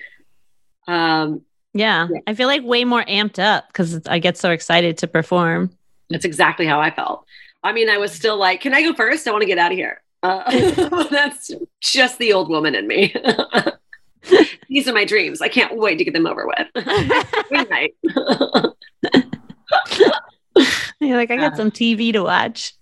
[0.87, 1.41] Um,
[1.73, 2.07] Yeah.
[2.09, 2.19] Yeah.
[2.25, 5.71] I feel like way more amped up because I get so excited to perform.
[6.09, 7.25] That's exactly how I felt.
[7.63, 9.27] I mean, I was still like, can I go first?
[9.27, 10.01] I want to get out of here.
[10.23, 13.13] Uh, that's just the old woman in me.
[14.69, 15.41] These are my dreams.
[15.41, 16.67] I can't wait to get them over with.
[17.49, 17.93] Good night.
[20.99, 22.73] You're like, I got some TV to watch.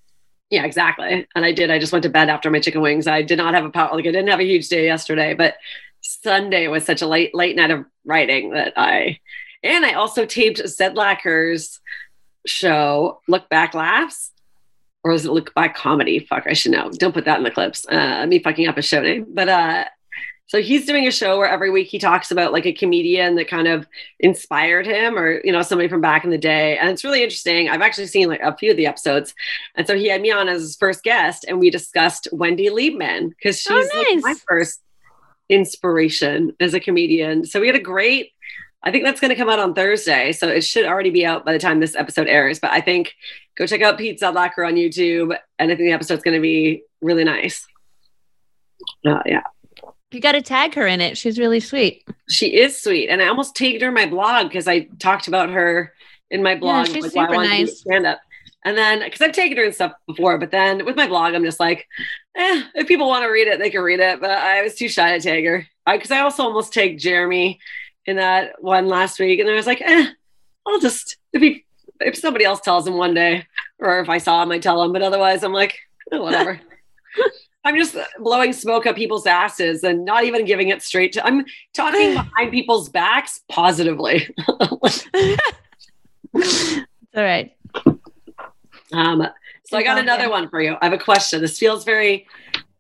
[0.50, 1.28] Yeah, exactly.
[1.36, 1.70] And I did.
[1.70, 3.08] I just went to bed after my chicken wings.
[3.08, 5.56] I did not have a power like I didn't have a huge day yesterday, but
[6.02, 9.20] Sunday was such a late late night of writing that I
[9.64, 11.80] and I also taped Zedlacker's
[12.46, 14.32] show, Look Back Laughs.
[15.04, 16.20] Or is it Look Back Comedy?
[16.20, 16.90] Fuck, I should know.
[16.92, 17.86] Don't put that in the clips.
[17.88, 19.28] Uh, me fucking up a show name.
[19.30, 19.86] But uh
[20.50, 23.48] so he's doing a show where every week he talks about like a comedian that
[23.48, 23.86] kind of
[24.20, 26.76] inspired him or, you know, somebody from back in the day.
[26.80, 27.70] And it's really interesting.
[27.70, 29.36] I've actually seen like a few of the episodes.
[29.76, 33.30] And so he had me on as his first guest and we discussed Wendy Liebman
[33.30, 34.82] because she's Oh, like, my first
[35.50, 37.46] inspiration as a comedian.
[37.46, 38.32] So we had a great,
[38.82, 40.32] I think that's going to come out on Thursday.
[40.32, 42.60] So it should already be out by the time this episode airs.
[42.60, 43.14] But I think
[43.56, 45.38] go check out Pete Zedlacker on YouTube.
[45.60, 47.68] And I think the episode's going to be really nice.
[49.06, 49.44] Uh, yeah.
[50.12, 51.18] You got to tag her in it.
[51.18, 52.04] She's really sweet.
[52.30, 53.10] She is sweet.
[53.10, 55.94] And I almost tagged her in my blog because I talked about her
[56.32, 56.88] in my blog.
[56.88, 57.80] Yeah, she's like, why I super wanted to do nice.
[57.80, 58.20] Stand up.
[58.66, 61.44] And then, because I've taken her and stuff before, but then with my blog, I'm
[61.44, 61.88] just like,
[62.36, 64.20] eh, if people want to read it, they can read it.
[64.20, 65.68] But I was too shy to tag her.
[65.86, 67.60] Because I, also almost tagged Jeremy
[68.06, 69.40] in that one last week.
[69.40, 70.08] And I was like, eh,
[70.66, 71.66] I'll just, if he,
[72.00, 73.46] if somebody else tells him one day,
[73.80, 74.92] or if I saw him, I tell him.
[74.92, 75.78] But otherwise, I'm like,
[76.12, 76.60] eh, whatever.
[77.66, 81.26] I'm just blowing smoke up people's asses and not even giving it straight to.
[81.26, 81.44] I'm
[81.74, 84.34] talking behind people's backs positively.
[84.48, 84.80] All
[87.16, 87.52] right.
[88.94, 89.28] um,
[89.66, 90.02] so I got Okay.
[90.02, 90.76] another one for you.
[90.82, 91.42] I have a question.
[91.42, 92.28] This feels very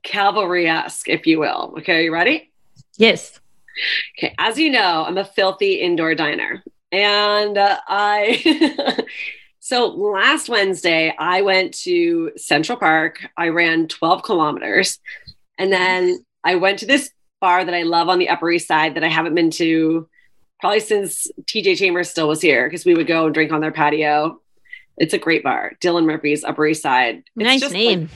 [0.04, 1.76] cavalry esque, if you will.
[1.80, 2.52] Okay, are you ready?
[2.98, 3.40] Yes.
[4.18, 6.64] Okay, as you know, I'm a filthy indoor diner.
[6.92, 8.98] And uh, I,
[9.70, 13.20] so last Wednesday, I went to Central Park.
[13.38, 15.00] I ran 12 kilometers.
[15.60, 18.96] And then I went to this bar that I love on the Upper East Side
[18.96, 20.10] that I haven't been to
[20.60, 23.72] probably since TJ Chambers still was here because we would go and drink on their
[23.72, 24.42] patio.
[24.98, 27.18] It's a great bar, Dylan Murphy's Upper East Side.
[27.18, 28.10] It's nice just, like, name.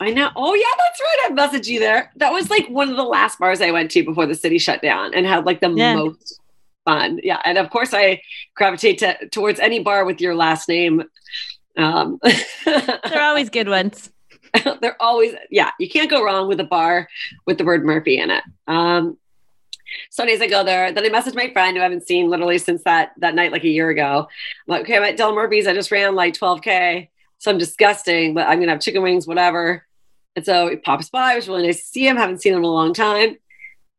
[0.00, 0.30] I know.
[0.34, 1.30] Oh yeah, that's right.
[1.30, 2.10] I messaged you there.
[2.16, 4.80] That was like one of the last bars I went to before the city shut
[4.82, 5.94] down and had like the Yeah.
[5.96, 6.40] most
[6.88, 7.20] fun.
[7.22, 8.22] Yeah, and of course I
[8.54, 11.04] gravitate to, towards any bar with your last name.
[11.76, 12.18] Um,
[12.64, 14.10] They're always good ones.
[14.80, 15.72] they're always yeah.
[15.78, 17.06] You can't go wrong with a bar
[17.46, 18.42] with the word Murphy in it.
[18.66, 19.18] Um,
[20.10, 20.90] so anyways, I go there.
[20.90, 23.64] Then I message my friend who I haven't seen literally since that that night, like
[23.64, 24.26] a year ago.
[24.26, 24.26] I'm
[24.66, 25.66] like, okay, I'm at Del Murphy's.
[25.66, 29.84] I just ran like 12k, so I'm disgusting, but I'm gonna have chicken wings, whatever.
[30.34, 31.34] And so he pops by.
[31.34, 32.16] It was really nice to see him.
[32.16, 33.36] Haven't seen him in a long time.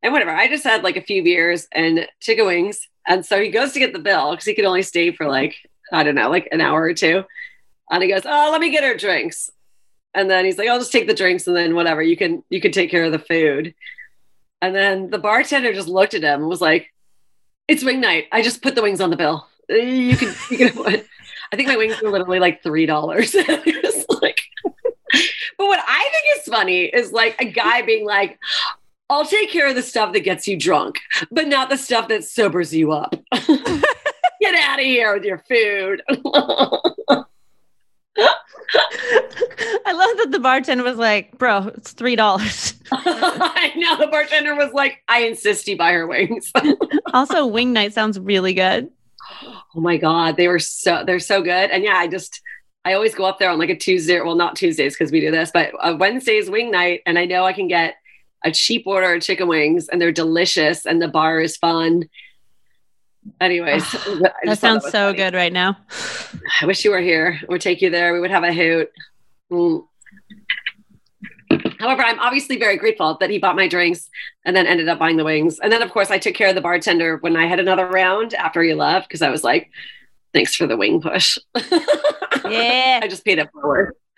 [0.01, 0.31] And whatever.
[0.31, 2.87] I just had like a few beers and chicken wings.
[3.07, 5.55] And so he goes to get the bill because he could only stay for like,
[5.91, 7.23] I don't know, like an hour or two.
[7.91, 9.49] And he goes, Oh, let me get her drinks.
[10.13, 12.61] And then he's like, I'll just take the drinks and then whatever, you can you
[12.61, 13.73] can take care of the food.
[14.61, 16.93] And then the bartender just looked at him and was like,
[17.67, 18.25] It's wing night.
[18.31, 19.47] I just put the wings on the bill.
[19.69, 21.03] You can you can
[21.51, 23.35] I think my wings were literally like three dollars.
[24.21, 24.41] like
[25.57, 28.39] but what I think is funny is like a guy being like,
[29.09, 30.99] I'll take care of the stuff that gets you drunk,
[31.31, 33.15] but not the stuff that sobers you up.
[33.31, 36.01] Get out of here with your food.
[39.85, 42.75] I love that the bartender was like, bro, it's $3.
[42.91, 46.51] I know the bartender was like, I insist you buy her wings.
[47.13, 48.89] also, wing night sounds really good.
[49.41, 50.37] oh my God.
[50.37, 51.71] They were so, they're so good.
[51.71, 52.41] And yeah, I just,
[52.85, 55.31] I always go up there on like a Tuesday, well, not Tuesdays because we do
[55.31, 57.01] this, but uh, Wednesday's wing night.
[57.07, 57.95] And I know I can get
[58.43, 62.09] a cheap order of chicken wings and they're delicious and the bar is fun.
[63.41, 65.17] Anyways, thought That sounds was so funny.
[65.17, 65.77] good right now.
[66.61, 67.39] I wish you were here.
[67.49, 68.13] We'd take you there.
[68.13, 68.89] We would have a hoot.
[69.51, 69.83] Mm.
[71.79, 74.09] However, I'm obviously very grateful that he bought my drinks
[74.45, 75.59] and then ended up buying the wings.
[75.59, 78.33] And then, of course, I took care of the bartender when I had another round
[78.33, 79.69] after he left because I was like,
[80.33, 81.37] thanks for the wing push.
[82.49, 83.01] Yeah.
[83.03, 83.95] I just paid it forward.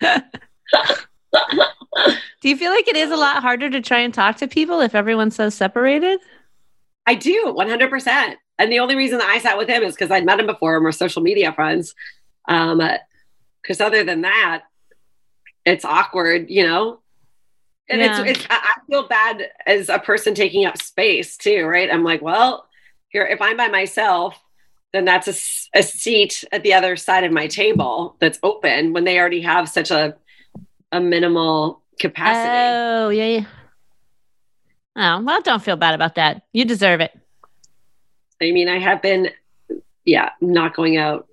[2.40, 4.80] Do you feel like it is a lot harder to try and talk to people
[4.80, 6.20] if everyone's so separated?
[7.06, 8.36] I do 100%.
[8.58, 10.76] And the only reason that I sat with him is because I'd met him before
[10.76, 11.94] and we're social media friends.
[12.48, 12.80] Um,
[13.62, 14.64] because other than that,
[15.64, 17.00] it's awkward, you know?
[17.88, 18.20] And Yeah.
[18.22, 21.92] it's, it's, I feel bad as a person taking up space too, right?
[21.92, 22.66] I'm like, well,
[23.08, 24.40] here, if I'm by myself,
[24.92, 25.28] then that's
[25.74, 29.68] a seat at the other side of my table that's open when they already have
[29.68, 30.16] such a,
[30.90, 32.54] a minimal capacity.
[32.54, 33.46] Oh, yeah, yeah.
[34.94, 36.42] Oh, well, don't feel bad about that.
[36.52, 37.18] You deserve it.
[38.42, 39.30] I mean, I have been,
[40.04, 41.28] yeah, not going out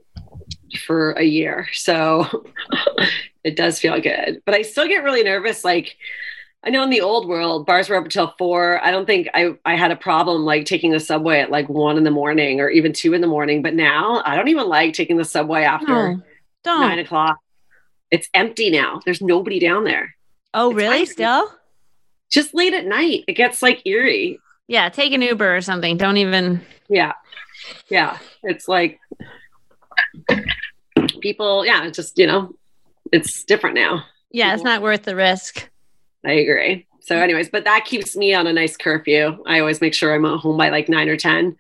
[0.86, 1.68] for a year.
[1.74, 2.46] So
[3.44, 4.42] it does feel good.
[4.46, 5.66] But I still get really nervous.
[5.66, 5.98] Like,
[6.64, 8.84] I know in the old world, bars were up until four.
[8.86, 11.98] I don't think I, I had a problem like taking the subway at like one
[11.98, 13.62] in the morning or even two in the morning.
[13.62, 17.38] But now I don't even like taking the subway after No, nine o'clock.
[18.12, 19.00] It's empty now.
[19.06, 20.16] There's nobody down there.
[20.54, 20.98] Oh, It's really?
[21.00, 21.08] fine.
[21.08, 21.52] Still?
[22.32, 24.40] Just late at night, it gets like eerie.
[24.68, 25.98] Yeah, take an Uber or something.
[25.98, 26.62] Don't even.
[26.90, 27.14] Yeah.
[27.90, 28.18] Yeah.
[28.44, 29.00] It's like
[31.22, 32.54] people, yeah, it's just, you know,
[33.12, 34.04] it's different now.
[34.32, 35.70] Yeah, it's not worth the risk.
[36.26, 36.86] I agree.
[37.02, 39.42] So, anyways, but that keeps me on a nice curfew.
[39.48, 41.56] I always make sure I'm at home by like nine or 10.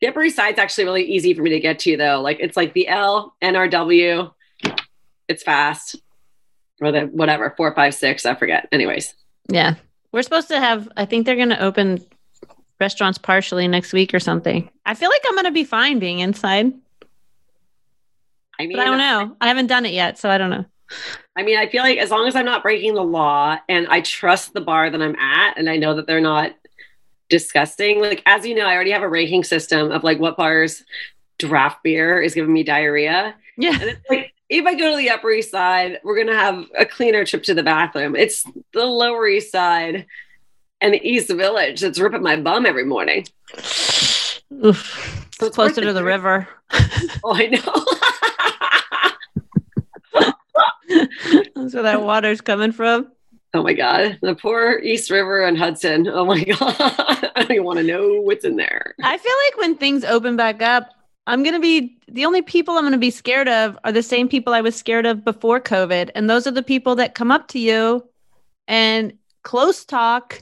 [0.00, 2.20] The Upper East Side's actually really easy for me to get to, though.
[2.20, 4.32] Like, it's like the L, NRW.
[5.28, 5.96] It's fast.
[6.80, 8.68] Or the whatever, four, five, six, I forget.
[8.72, 9.14] Anyways.
[9.48, 9.74] Yeah.
[10.12, 12.04] We're supposed to have, I think they're going to open
[12.80, 14.68] restaurants partially next week or something.
[14.84, 16.72] I feel like I'm going to be fine being inside,
[18.58, 19.36] I mean, but I don't know.
[19.40, 20.64] I haven't done it yet, so I don't know.
[21.36, 24.00] I mean, I feel like as long as I'm not breaking the law and I
[24.02, 26.52] trust the bar that I'm at and I know that they're not
[27.28, 30.84] disgusting, like as you know, I already have a ranking system of like what bars
[31.38, 33.34] draft beer is giving me diarrhea.
[33.56, 33.72] Yeah.
[33.72, 36.84] And it's like if I go to the Upper East Side, we're gonna have a
[36.86, 38.14] cleaner trip to the bathroom.
[38.16, 40.06] It's the Lower East Side
[40.80, 43.26] and the East Village that's ripping my bum every morning.
[44.64, 45.26] Oof.
[45.38, 46.48] So It's closer to the river.
[47.22, 47.84] Oh, I know.
[51.54, 53.10] That's where that water's coming from.
[53.54, 56.06] oh my god, the poor East River and Hudson.
[56.08, 58.94] Oh my god, I don't even want to know what's in there.
[59.02, 60.90] I feel like when things open back up,
[61.26, 64.02] I'm going to be the only people I'm going to be scared of are the
[64.02, 66.10] same people I was scared of before COVID.
[66.14, 68.06] And those are the people that come up to you
[68.68, 70.40] and close talk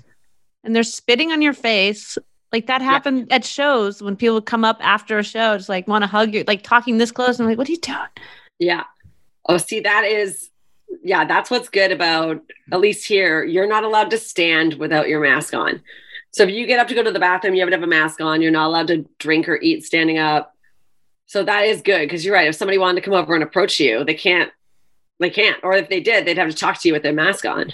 [0.64, 2.18] and they're spitting on your face.
[2.52, 6.02] Like that happened at shows when people come up after a show, just like want
[6.02, 7.38] to hug you, like talking this close.
[7.38, 7.98] And I'm like, what are you doing?
[8.58, 8.84] Yeah.
[9.48, 10.50] Oh, see, that is,
[11.02, 15.20] yeah, that's what's good about, at least here, you're not allowed to stand without your
[15.20, 15.80] mask on.
[16.32, 17.86] So if you get up to go to the bathroom, you have to have a
[17.86, 18.42] mask on.
[18.42, 20.51] You're not allowed to drink or eat standing up.
[21.32, 22.46] So that is good because you're right.
[22.46, 24.52] If somebody wanted to come over and approach you, they can't,
[25.18, 25.58] they can't.
[25.62, 27.72] Or if they did, they'd have to talk to you with their mask on.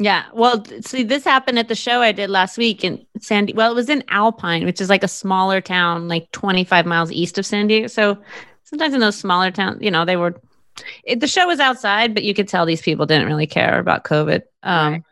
[0.00, 0.24] Yeah.
[0.34, 3.48] Well, see, this happened at the show I did last week in San.
[3.54, 7.38] Well, it was in Alpine, which is like a smaller town, like 25 miles east
[7.38, 7.86] of San Diego.
[7.86, 8.18] So
[8.64, 10.34] sometimes in those smaller towns, you know, they were.
[11.04, 14.02] It, the show was outside, but you could tell these people didn't really care about
[14.02, 14.42] COVID.
[14.64, 15.02] Um, Right.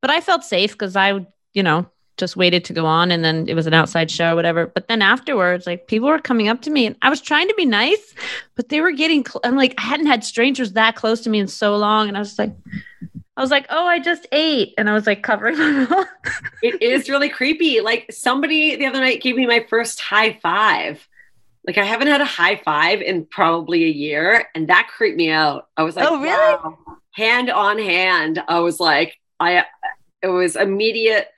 [0.00, 3.48] But I felt safe because I, you know, just waited to go on, and then
[3.48, 4.66] it was an outside show, whatever.
[4.68, 7.54] But then afterwards, like people were coming up to me, and I was trying to
[7.54, 8.14] be nice,
[8.54, 9.24] but they were getting.
[9.26, 12.16] Cl- I'm like, I hadn't had strangers that close to me in so long, and
[12.16, 12.52] I was like.
[13.36, 16.06] I was like, "Oh, I just ate," and I was like covering my mouth.
[16.62, 17.80] It is really creepy.
[17.80, 21.08] Like somebody the other night gave me my first high five.
[21.66, 25.30] Like I haven't had a high five in probably a year, and that creeped me
[25.30, 25.68] out.
[25.74, 26.54] I was like, Oh, really?
[26.56, 26.76] wow.
[27.12, 28.42] Hand on hand.
[28.46, 29.64] I was like, I.
[30.20, 31.28] It was immediate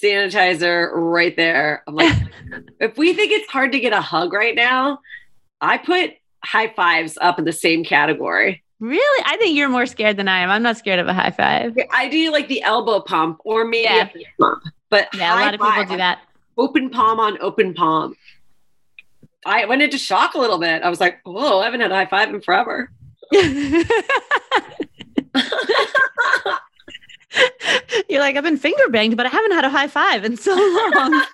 [0.00, 1.82] sanitizer right there.
[1.86, 2.16] I'm like,
[2.80, 5.00] if we think it's hard to get a hug right now,
[5.60, 6.12] I put
[6.44, 8.62] high fives up in the same category.
[8.80, 9.24] really?
[9.26, 10.50] I think you're more scared than I am.
[10.50, 11.76] I'm not scared of a high five.
[11.92, 14.08] I do like the elbow pump or maybe Yeah.
[14.14, 16.18] a pump, but Yeah, a lot of people five, do that.
[16.58, 18.16] open palm on open palm.
[19.46, 20.82] I went into shock a little bit.
[20.82, 22.90] I was like, whoa, I haven't had a high five in forever.
[28.08, 30.54] You're like, I've been finger banged, but I haven't had a high five in so
[30.54, 31.24] long.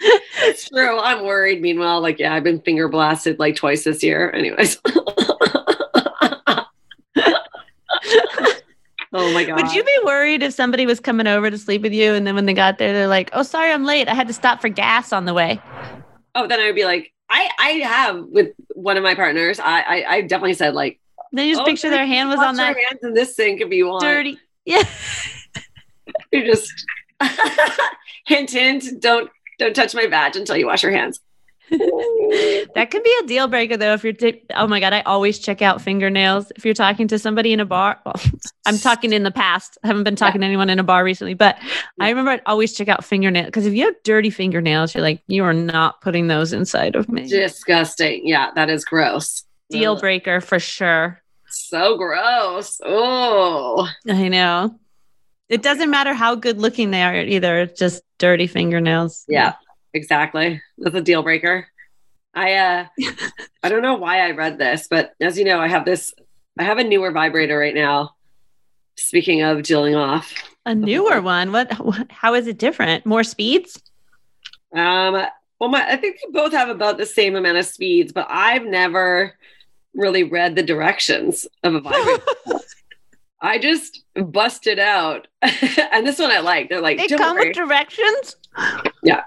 [0.00, 0.98] it's true.
[0.98, 1.60] I'm worried.
[1.60, 4.30] Meanwhile, like, yeah, I've been finger blasted like twice this year.
[4.32, 4.78] Anyways.
[4.86, 5.04] oh
[9.12, 9.56] my God.
[9.56, 12.34] Would you be worried if somebody was coming over to sleep with you and then
[12.34, 14.08] when they got there, they're like, oh, sorry, I'm late.
[14.08, 15.60] I had to stop for gas on the way.
[16.34, 19.80] oh, then I would be like, I, I have with one of my partners, I,
[19.80, 20.98] I, I definitely said, like,
[21.32, 23.60] Then you just oh, picture their hand was on that your hands in this sink
[23.60, 24.02] if you want.
[24.02, 24.38] dirty.
[24.64, 24.82] Yeah.
[26.32, 26.72] You just
[28.26, 31.20] hint, hint, don't, don't touch my badge until you wash your hands.
[32.74, 33.94] That could be a deal breaker though.
[33.94, 36.52] If you're, t- oh my God, I always check out fingernails.
[36.54, 38.14] If you're talking to somebody in a bar, well,
[38.66, 39.78] I'm talking in the past.
[39.82, 41.58] I haven't been talking to anyone in a bar recently, but
[41.98, 45.22] I remember I'd always check out fingernails because if you have dirty fingernails, you're like,
[45.26, 47.26] you are not putting those inside of me.
[47.26, 48.26] Disgusting.
[48.26, 49.44] Yeah, that is gross.
[49.70, 50.00] Deal Ugh.
[50.00, 51.22] breaker for sure.
[51.48, 52.80] So gross.
[52.84, 54.78] Oh, I know.
[55.48, 57.60] It doesn't matter how good looking they are either.
[57.60, 59.24] It's just dirty fingernails.
[59.28, 59.54] yeah,
[59.94, 60.60] exactly.
[60.76, 61.66] That's a deal breaker.
[62.34, 62.86] I uh
[63.62, 66.12] I don't know why I read this, but as you know, I have this
[66.58, 68.14] I have a newer vibrator right now.
[68.96, 70.34] Speaking of dealing off.
[70.66, 71.52] A newer one.
[71.52, 72.10] What, what?
[72.10, 73.06] How is it different?
[73.06, 73.80] More speeds?
[74.74, 75.24] Um
[75.58, 78.64] well my I think they both have about the same amount of speeds, but I've
[78.64, 79.34] never
[79.94, 82.22] really read the directions of a vibrator.
[83.40, 85.28] I just busted out.
[85.42, 86.68] and this one I like.
[86.68, 88.36] They're like, They "Don't come worry." with directions.
[89.02, 89.22] Yeah.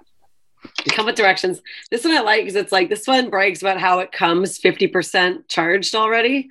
[0.85, 1.61] They come with directions.
[1.91, 5.47] This one I like because it's like this one brags about how it comes 50%
[5.47, 6.49] charged already.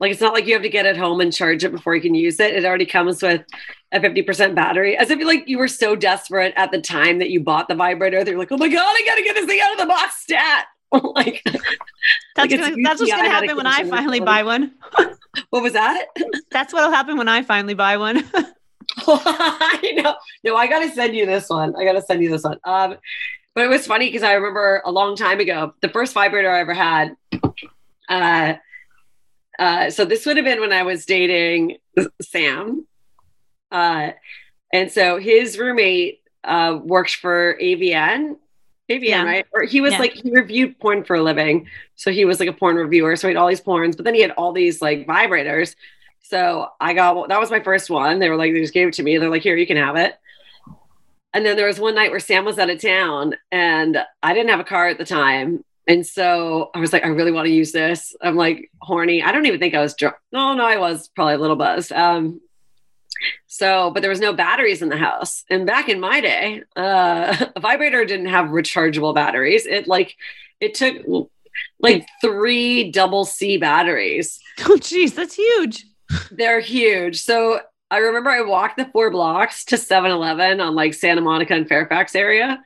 [0.00, 2.00] Like it's not like you have to get it home and charge it before you
[2.00, 2.54] can use it.
[2.54, 3.44] It already comes with
[3.92, 4.96] a 50% battery.
[4.96, 8.22] As if like you were so desperate at the time that you bought the vibrator.
[8.24, 10.66] They're like, oh my God, I gotta get this thing out of the box stat.
[11.14, 14.72] like That's, Like gonna, that's what's gonna happen when I finally buy one.
[15.50, 16.06] what was that?
[16.50, 18.24] That's what'll happen when I finally buy one.
[19.06, 20.16] I know.
[20.44, 21.76] No, I gotta send you this one.
[21.76, 22.58] I gotta send you this one.
[22.64, 22.96] Um,
[23.54, 26.60] but it was funny because I remember a long time ago, the first vibrator I
[26.60, 27.16] ever had.
[28.08, 28.54] Uh,
[29.58, 31.76] uh, so this would have been when I was dating
[32.22, 32.86] Sam,
[33.70, 34.12] uh,
[34.72, 38.36] and so his roommate uh, worked for AVN.
[38.88, 39.24] AVN, Yeah.
[39.24, 39.46] right?
[39.52, 39.98] Or he was Yeah.
[40.00, 43.16] like he reviewed porn for a living, so he was like a porn reviewer.
[43.16, 45.74] So he had all these porns, but then he had all these like vibrators.
[46.22, 48.18] So I got that was my first one.
[48.18, 49.18] They were like, they just gave it to me.
[49.18, 50.14] They're like, here, you can have it.
[51.34, 54.48] And then there was one night where Sam was out of town and I didn't
[54.50, 55.62] have a car at the time.
[55.86, 58.14] And so I was like, I really want to use this.
[58.22, 59.22] I'm like horny.
[59.22, 60.16] I don't even think I was drunk.
[60.32, 61.92] No, no, I was probably a little buzzed.
[61.92, 62.40] Um,
[63.48, 65.44] so, but there was no batteries in the house.
[65.50, 69.66] And back in my day, uh, a vibrator didn't have rechargeable batteries.
[69.66, 70.14] It like,
[70.60, 71.30] it took
[71.80, 75.86] like three double C batteries oh, geez, that's huge.
[76.30, 77.20] they're huge.
[77.20, 81.54] So I remember I walked the four blocks to 7 Eleven on like Santa Monica
[81.54, 82.62] and Fairfax area.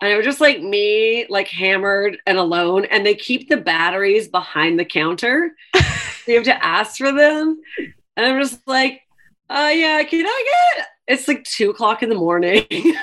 [0.00, 2.84] And it was just like me, like hammered and alone.
[2.84, 5.52] And they keep the batteries behind the counter.
[6.26, 7.60] you have to ask for them.
[8.16, 9.02] And I'm just like,
[9.48, 10.86] uh, yeah, can I get?
[11.08, 12.66] It's like two o'clock in the morning.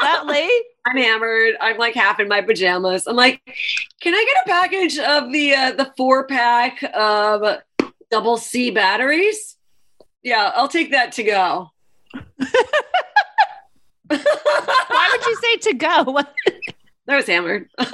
[0.00, 0.62] That late?
[0.86, 1.54] I'm hammered.
[1.60, 3.06] I'm like half in my pajamas.
[3.06, 3.42] I'm like,
[4.00, 7.58] can I get a package of the uh, the four pack of
[8.10, 9.56] double C batteries?
[10.22, 11.70] Yeah, I'll take that to go.
[14.06, 15.88] Why would you say to go?
[17.08, 17.68] I was hammered.
[17.78, 17.90] like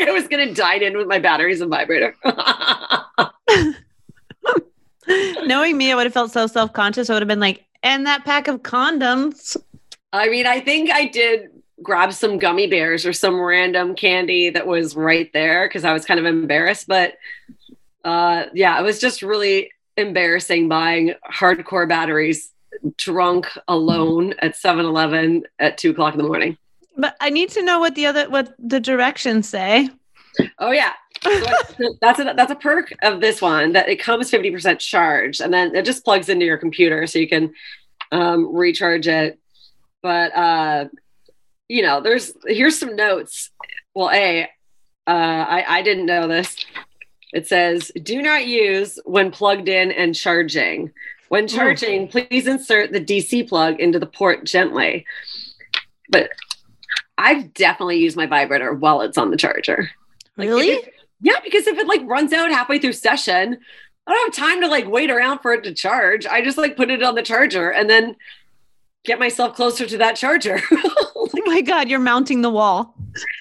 [0.00, 2.14] I was gonna dine in with my batteries and vibrator.
[5.46, 7.10] Knowing me, I would have felt so self conscious.
[7.10, 9.56] I would have been like, and that pack of condoms.
[10.12, 11.50] I mean, I think I did
[11.82, 16.04] grab some gummy bears or some random candy that was right there because I was
[16.04, 16.88] kind of embarrassed.
[16.88, 17.14] But
[18.04, 22.52] uh, yeah, it was just really embarrassing buying hardcore batteries
[22.96, 26.56] drunk alone at 7 Eleven at two o'clock in the morning.
[26.96, 29.88] But I need to know what the other what the directions say.
[30.58, 30.92] Oh, yeah.
[31.22, 35.52] So that's a that's a perk of this one that it comes 50% charged and
[35.52, 37.52] then it just plugs into your computer so you can
[38.12, 39.38] um, recharge it.
[40.02, 40.88] But uh,
[41.68, 43.50] you know, there's here's some notes.
[43.94, 44.46] Well, a uh,
[45.06, 46.56] I I didn't know this.
[47.32, 50.92] It says, "Do not use when plugged in and charging.
[51.28, 55.04] When charging, please insert the DC plug into the port gently."
[56.10, 56.30] But
[57.18, 59.90] I've definitely used my vibrator while it's on the charger.
[60.36, 60.68] Like, really?
[60.68, 60.88] if
[61.20, 63.58] yeah, because if it like runs out halfway through session,
[64.06, 66.26] I don't have time to like wait around for it to charge.
[66.26, 68.16] I just like put it on the charger and then
[69.04, 70.60] get myself closer to that charger.
[70.72, 72.94] oh my god, you're mounting the wall.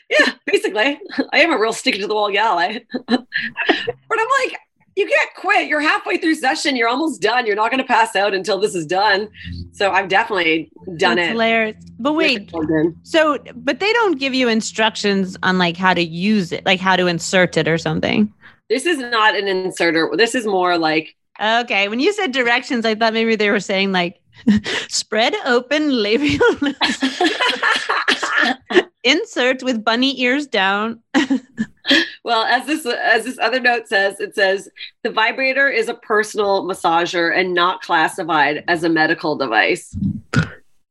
[0.09, 0.99] yeah, basically.
[1.31, 2.57] I am a real stick to the wall gal.
[2.57, 4.59] I, but I'm like,
[4.97, 5.67] you can't quit.
[5.67, 6.75] You're halfway through session.
[6.75, 7.45] You're almost done.
[7.45, 9.29] You're not going to pass out until this is done.
[9.71, 11.31] So I've definitely done That's it.
[11.31, 11.85] hilarious.
[11.99, 12.95] But wait, it plugged in.
[13.03, 16.95] so but they don't give you instructions on like how to use it, like how
[16.95, 18.33] to insert it or something.
[18.69, 20.09] This is not an inserter.
[20.17, 23.91] This is more like Okay, when you said directions, I thought maybe they were saying
[23.91, 24.19] like
[24.87, 26.43] spread open labial
[29.03, 31.01] insert with bunny ears down.
[32.23, 34.69] Well, as this as this other note says, it says
[35.03, 39.95] the vibrator is a personal massager and not classified as a medical device.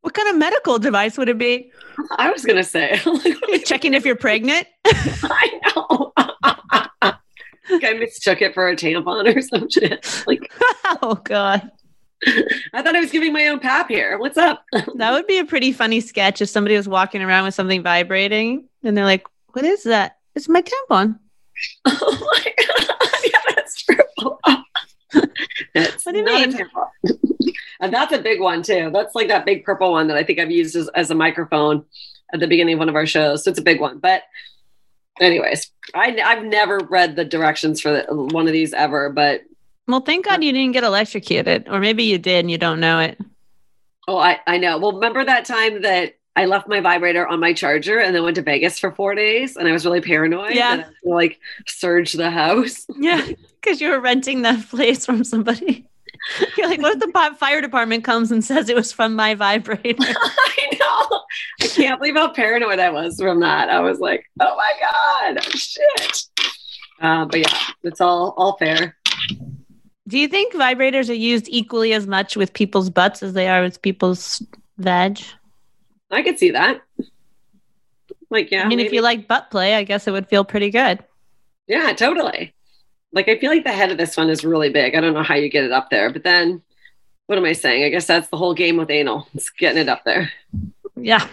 [0.01, 1.70] What kind of medical device would it be?
[2.16, 3.01] I was gonna say,
[3.64, 4.66] Checking if you're pregnant?
[4.86, 6.12] I know.
[6.16, 10.24] I mistook it for a tampon or some shit.
[10.26, 10.51] Like
[11.03, 11.70] oh god.
[12.72, 14.18] I thought I was giving my own pap here.
[14.18, 14.64] What's up?
[14.94, 18.68] That would be a pretty funny sketch if somebody was walking around with something vibrating
[18.82, 20.15] and they're like, What is that?
[20.37, 21.18] It's my tampon.
[21.87, 22.91] oh my god!
[23.32, 23.97] Yeah, that's true.
[25.74, 26.59] It's What do you mean?
[27.80, 28.91] and that's a big one too.
[28.93, 31.84] That's like that big purple one that I think I've used as, as a microphone
[32.32, 33.45] at the beginning of one of our shows.
[33.45, 33.99] So it's a big one.
[33.99, 34.22] But
[35.20, 39.11] anyways, I I've never read the directions for the, one of these ever.
[39.11, 39.43] But
[39.89, 41.68] Well, thank God you didn't get electrocuted.
[41.68, 43.18] Or maybe you did and you don't know it.
[44.09, 44.78] oh, I I know.
[44.78, 46.15] Well, remember that time that.
[46.37, 49.57] I left my vibrator on my charger and then went to Vegas for four days,
[49.57, 50.55] and I was really paranoid.
[50.55, 50.76] Yeah.
[50.76, 52.87] that I gonna, like surge the house.
[52.99, 53.26] Yeah.
[53.61, 55.89] Because you were renting that place from somebody.
[56.57, 59.97] You're like, what if the fire department comes and says it was from my vibrator?
[60.01, 61.20] I know.
[61.62, 63.68] I can't believe how paranoid I was from that.
[63.68, 66.22] I was like, oh my God, shit.
[67.01, 68.97] Uh, but yeah, it's all all fair.
[70.09, 73.62] Do you think vibrators are used equally as much with people's butts as they are
[73.62, 74.43] with people's
[74.78, 75.20] vag?
[76.11, 76.80] I could see that.
[78.30, 78.64] Like, yeah.
[78.64, 81.00] I mean, if you like butt play, I guess it would feel pretty good.
[81.66, 82.54] Yeah, totally.
[83.12, 84.94] Like I feel like the head of this one is really big.
[84.94, 86.62] I don't know how you get it up there, but then
[87.26, 87.84] what am I saying?
[87.84, 89.26] I guess that's the whole game with anal.
[89.34, 90.30] It's getting it up there.
[90.96, 91.26] Yeah,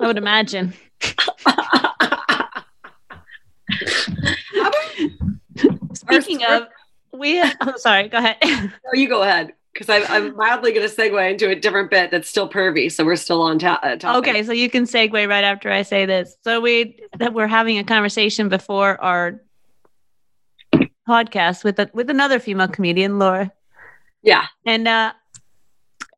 [0.00, 0.72] I would imagine.
[5.92, 6.68] Speaking of,
[7.12, 7.40] we.
[7.40, 8.08] I'm sorry.
[8.08, 8.38] Go ahead.
[8.42, 12.10] No, you go ahead because I'm, I'm mildly going to segue into a different bit
[12.10, 12.90] that's still pervy.
[12.90, 14.28] So we're still on ta- uh, topic.
[14.28, 16.36] Okay, so you can segue right after I say this.
[16.42, 19.40] So we that we're having a conversation before our
[21.08, 23.52] podcast with a, with another female comedian, Laura,
[24.22, 24.46] Yeah.
[24.64, 25.12] and uh,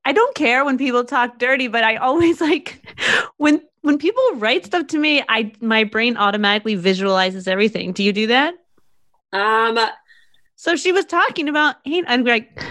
[0.05, 2.81] I don't care when people talk dirty, but I always like
[3.37, 5.23] when when people write stuff to me.
[5.29, 7.93] I my brain automatically visualizes everything.
[7.93, 8.55] Do you do that?
[9.33, 9.79] Um,
[10.57, 12.65] So she was talking about, hey, I'm like,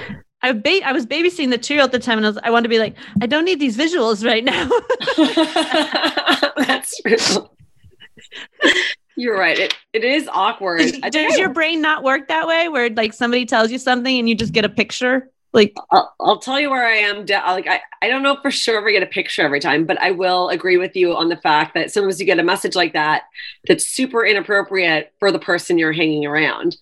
[0.47, 2.63] I, ba- I was babysitting the two-year-old at the time, and I, was, I wanted
[2.63, 4.69] to be like, I don't need these visuals right now.
[6.65, 7.49] that's true.
[9.15, 9.57] You're right.
[9.57, 10.81] It, it is awkward.
[11.03, 14.29] I Does your brain not work that way, where like somebody tells you something and
[14.29, 15.31] you just get a picture?
[15.53, 17.25] Like, I'll, I'll tell you where I am.
[17.25, 19.99] Like I, I don't know for sure if I get a picture every time, but
[19.99, 22.93] I will agree with you on the fact that sometimes you get a message like
[22.93, 23.23] that
[23.67, 26.77] that's super inappropriate for the person you're hanging around.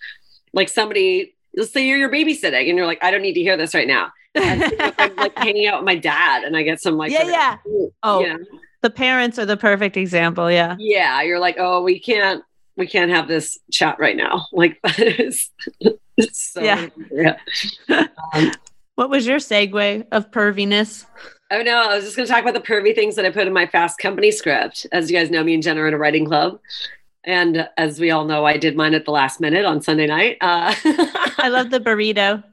[0.51, 3.57] Like somebody, let's say you're, you're babysitting and you're like, I don't need to hear
[3.57, 4.11] this right now.
[4.35, 4.63] And
[4.97, 7.57] I'm like hanging out with my dad and I get some like, yeah, yeah.
[8.03, 8.39] Oh, you know,
[8.81, 10.51] the parents are the perfect example.
[10.51, 10.75] Yeah.
[10.79, 12.43] yeah, you're like, oh, we can't,
[12.77, 14.45] we can't have this chat right now.
[14.53, 15.49] Like that is
[16.31, 16.87] so Yeah.
[17.11, 17.37] yeah.
[18.33, 18.51] Um,
[18.95, 21.05] what was your segue of perviness?
[21.51, 23.45] Oh no, I was just going to talk about the pervy things that I put
[23.45, 24.87] in my Fast Company script.
[24.91, 26.59] As you guys know, me and Jen are in a writing club.
[27.25, 30.37] And as we all know, I did mine at the last minute on Sunday night.
[30.41, 30.73] Uh,
[31.37, 32.43] I love the burrito.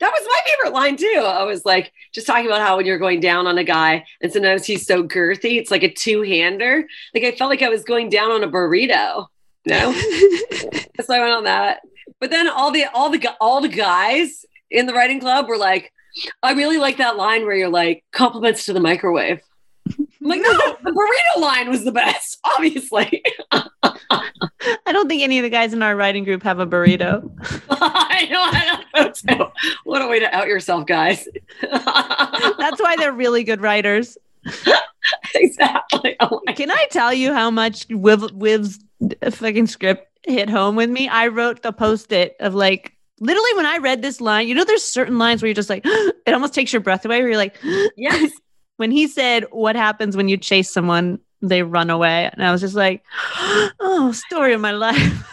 [0.00, 1.22] that was my favorite line too.
[1.24, 4.32] I was like, just talking about how when you're going down on a guy and
[4.32, 6.84] sometimes he's so girthy, it's like a two hander.
[7.14, 9.26] Like I felt like I was going down on a burrito.
[9.64, 9.92] You know?
[11.00, 11.80] so I went on that.
[12.18, 15.92] But then all the all the all the guys in the writing club were like,
[16.42, 19.40] I really like that line where you're like compliments to the microwave.
[19.98, 20.52] I'm like, no,
[20.82, 23.22] the burrito line was the best, obviously.
[24.10, 27.30] I don't think any of the guys in our writing group have a burrito.
[27.70, 29.68] I know, I know too.
[29.84, 31.28] What a way to out yourself, guys.
[31.62, 34.18] That's why they're really good writers.
[35.34, 36.16] exactly.
[36.20, 38.78] Oh Can I tell you how much Wiv, Wiv's
[39.30, 41.08] fucking script hit home with me?
[41.08, 44.64] I wrote the post it of like, literally when I read this line, you know,
[44.64, 47.36] there's certain lines where you're just like, it almost takes your breath away, where you're
[47.36, 47.56] like,
[47.96, 48.32] yes.
[48.76, 51.20] when he said, What happens when you chase someone?
[51.42, 52.28] They run away.
[52.32, 53.02] And I was just like,
[53.80, 55.32] Oh, story of my life.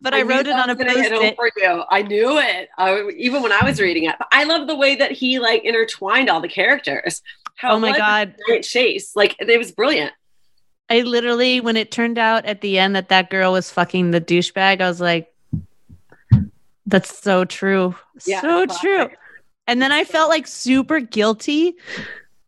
[0.00, 1.36] but I, oh, knew wrote it on a post-it.
[1.36, 1.84] for you.
[1.90, 2.68] I knew it.
[2.78, 4.16] I, even when I was reading it.
[4.18, 7.22] But I love the way that he like intertwined all the characters.
[7.56, 8.62] How Oh my it was a God.
[8.62, 9.14] chase!
[9.14, 10.12] Like it was brilliant.
[10.90, 14.20] I literally, when it turned out at the end that that girl was fucking the
[14.20, 15.32] douchebag, I was like,
[16.86, 17.94] That's so true.
[18.26, 19.08] Yeah, so true.
[19.66, 21.76] And then I felt like super guilty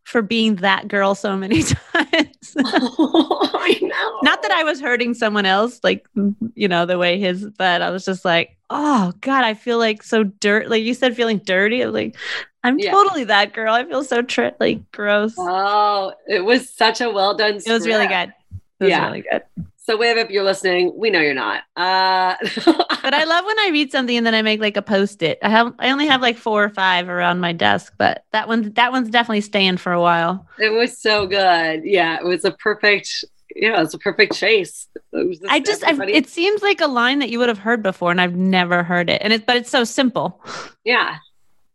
[0.04, 2.54] for being that girl so many times.
[2.58, 4.18] I know.
[4.22, 6.06] Not that I was hurting someone else, like,
[6.54, 10.02] you know, the way his, but I was just like, oh God, I feel like
[10.02, 10.68] so dirt.
[10.68, 11.82] Like you said, feeling dirty.
[11.82, 12.16] I was like,
[12.62, 12.92] I'm Yeah.
[12.92, 13.74] totally that girl.
[13.74, 15.34] I feel so tri- like gross.
[15.38, 17.56] Oh, it was such a well done.
[17.56, 18.32] It was really good.
[18.80, 19.06] It was Yeah.
[19.06, 19.42] really good.
[19.86, 21.62] So, Wave, if you're listening, we know you're not.
[21.76, 22.36] Uh,
[23.04, 25.38] But I love when I read something and then I make like a post it.
[25.42, 28.72] I have I only have like four or five around my desk, but that one
[28.72, 30.46] that one's definitely staying for a while.
[30.58, 31.82] it was so good.
[31.84, 33.26] Yeah, it was a perfect.
[33.54, 34.88] Yeah, it was a perfect chase.
[35.12, 38.10] It just I just it seems like a line that you would have heard before
[38.10, 39.20] and I've never heard it.
[39.22, 40.42] And it's but it's so simple.
[40.84, 41.18] Yeah.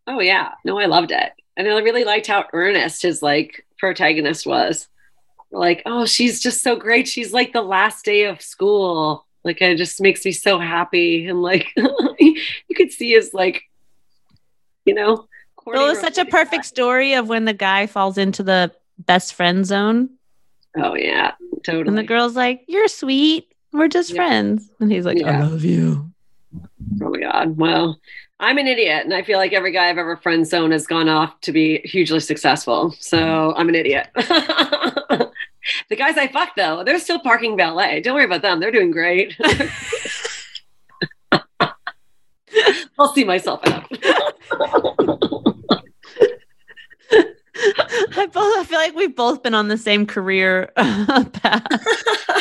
[0.08, 0.54] Oh yeah.
[0.66, 1.32] No, I loved it.
[1.58, 4.88] And I really liked how earnest his like protagonist was.
[5.52, 7.08] Like, oh, she's just so great.
[7.08, 9.26] She's like the last day of school.
[9.44, 11.26] Like it just makes me so happy.
[11.28, 13.64] And like you could see his like,
[14.86, 15.28] you know,
[15.66, 19.34] Well, it was such a perfect story of when the guy falls into the best
[19.34, 20.10] friend zone
[20.78, 21.32] Oh yeah,
[21.64, 21.88] totally.
[21.88, 23.48] and the girl's like, You're sweet.
[23.72, 24.18] We're just Yeah.
[24.18, 24.70] friends.
[24.80, 26.12] And he's like, I love you.
[27.02, 27.58] Oh my god.
[27.58, 28.00] Well,
[28.40, 31.08] I'm an idiot, and I feel like every guy I've ever friend zoned has gone
[31.10, 32.96] off to be hugely successful.
[33.00, 34.08] So I'm an idiot.
[35.90, 38.02] the guys I fucked though, they're still parking valet.
[38.02, 38.60] Don't worry about them.
[38.60, 39.36] They're doing great.
[42.98, 43.86] I'll see myself out.
[48.20, 51.34] I both I feel like we've both been on the same career path.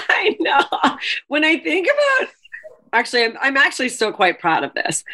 [0.09, 0.65] I know.
[1.29, 2.31] When I think about,
[2.93, 5.05] actually, I'm, I'm actually still quite proud of this.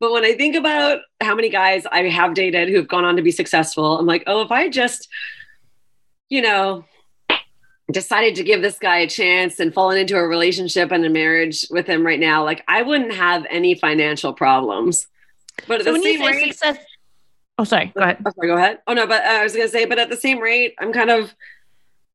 [0.00, 3.22] But when I think about how many guys I have dated who've gone on to
[3.22, 5.08] be successful, I'm like, oh, if I just,
[6.28, 6.84] you know,
[7.90, 11.66] decided to give this guy a chance and fallen into a relationship and a marriage
[11.70, 15.06] with him right now, like I wouldn't have any financial problems.
[15.66, 16.78] But at So the same rate, success,
[17.58, 18.18] oh sorry, go ahead.
[18.24, 18.78] Oh, sorry, go ahead.
[18.86, 21.10] Oh no, but uh, I was gonna say, but at the same rate, I'm kind
[21.10, 21.34] of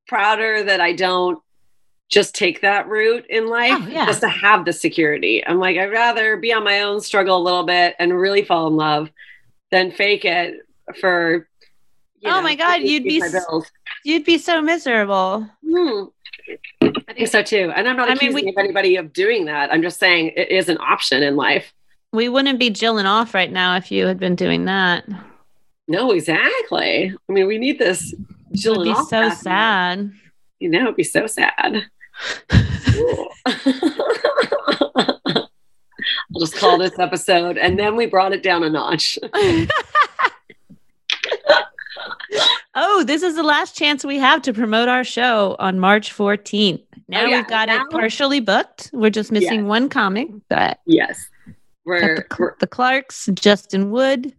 [0.07, 1.39] prouder that I don't
[2.09, 4.05] just take that route in life Oh, yeah.
[4.05, 5.43] just to have the security.
[5.45, 8.67] I'm like, I'd rather be on my own, struggle a little bit, and really fall
[8.67, 9.09] in love
[9.71, 10.59] than fake it
[11.01, 11.47] for.
[12.25, 13.65] Oh know, my God, you'd be my s- bills.
[14.03, 15.47] You'd be so miserable.
[15.67, 16.03] Hmm.
[16.81, 19.45] I think so too, and I'm not I mean, accusing we- of anybody of doing
[19.45, 19.71] that.
[19.71, 21.73] I'm just saying it is an option in life.
[22.11, 25.05] We wouldn't be jilling off right now if you had been doing that.
[25.87, 27.13] No, exactly.
[27.29, 28.13] I mean, we need this.
[28.51, 30.11] Be off so sad.
[30.59, 31.85] You know, it'd be so sad.
[36.35, 39.17] I'll just call this episode, and then we brought it down a notch.
[42.75, 46.81] oh, this is the last chance we have to promote our show on March 14th.
[47.07, 47.37] Now Oh, yeah.
[47.37, 48.89] we've got Now- it partially booked.
[48.93, 49.67] We're just missing Yes.
[49.69, 51.19] one comic, but Yes,
[51.85, 54.33] we're, the, we're the Clarks, Justin Wood.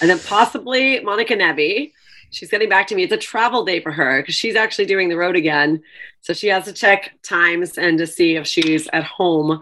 [0.00, 1.92] and then possibly Monica Nebi.
[2.30, 3.02] She's getting back to me.
[3.04, 5.82] It's a travel day for her because she's actually doing the road again.
[6.22, 9.60] So she has to check times and to see if she's at home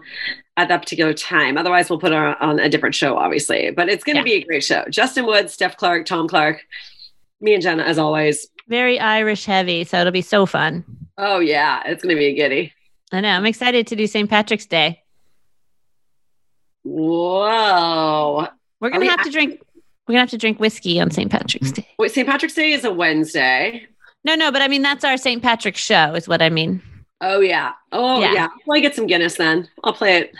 [0.55, 1.57] at that particular time.
[1.57, 3.71] Otherwise, we'll put her on a different show, obviously.
[3.71, 4.37] But it's going to Yeah.
[4.37, 4.85] be a great show.
[4.89, 6.61] Justin Wood, Steph Clark, Tom Clark,
[7.41, 8.47] me and Jenna, as always.
[8.67, 10.83] Very Irish heavy, so it'll be so fun.
[11.17, 12.73] Oh, yeah, it's going to be a giddy.
[13.11, 13.29] I know.
[13.29, 14.29] I'm excited to do St.
[14.29, 15.03] Patrick's Day.
[16.83, 18.47] Whoa.
[18.79, 19.61] We're gonna we have to drink.
[20.07, 21.29] We're gonna have to drink whiskey on St.
[21.29, 21.87] Patrick's mm, Day.
[21.99, 22.27] Wait, St.
[22.27, 23.85] Patrick's Day is a Wednesday.
[24.23, 25.41] No, no, but I mean that's our St.
[25.43, 26.81] Patrick's show, is what I mean.
[27.21, 27.73] Oh yeah.
[27.91, 28.33] Oh Yeah.
[28.33, 28.47] yeah.
[28.65, 29.69] Well, I get some Guinness then.
[29.83, 30.31] I'll play it.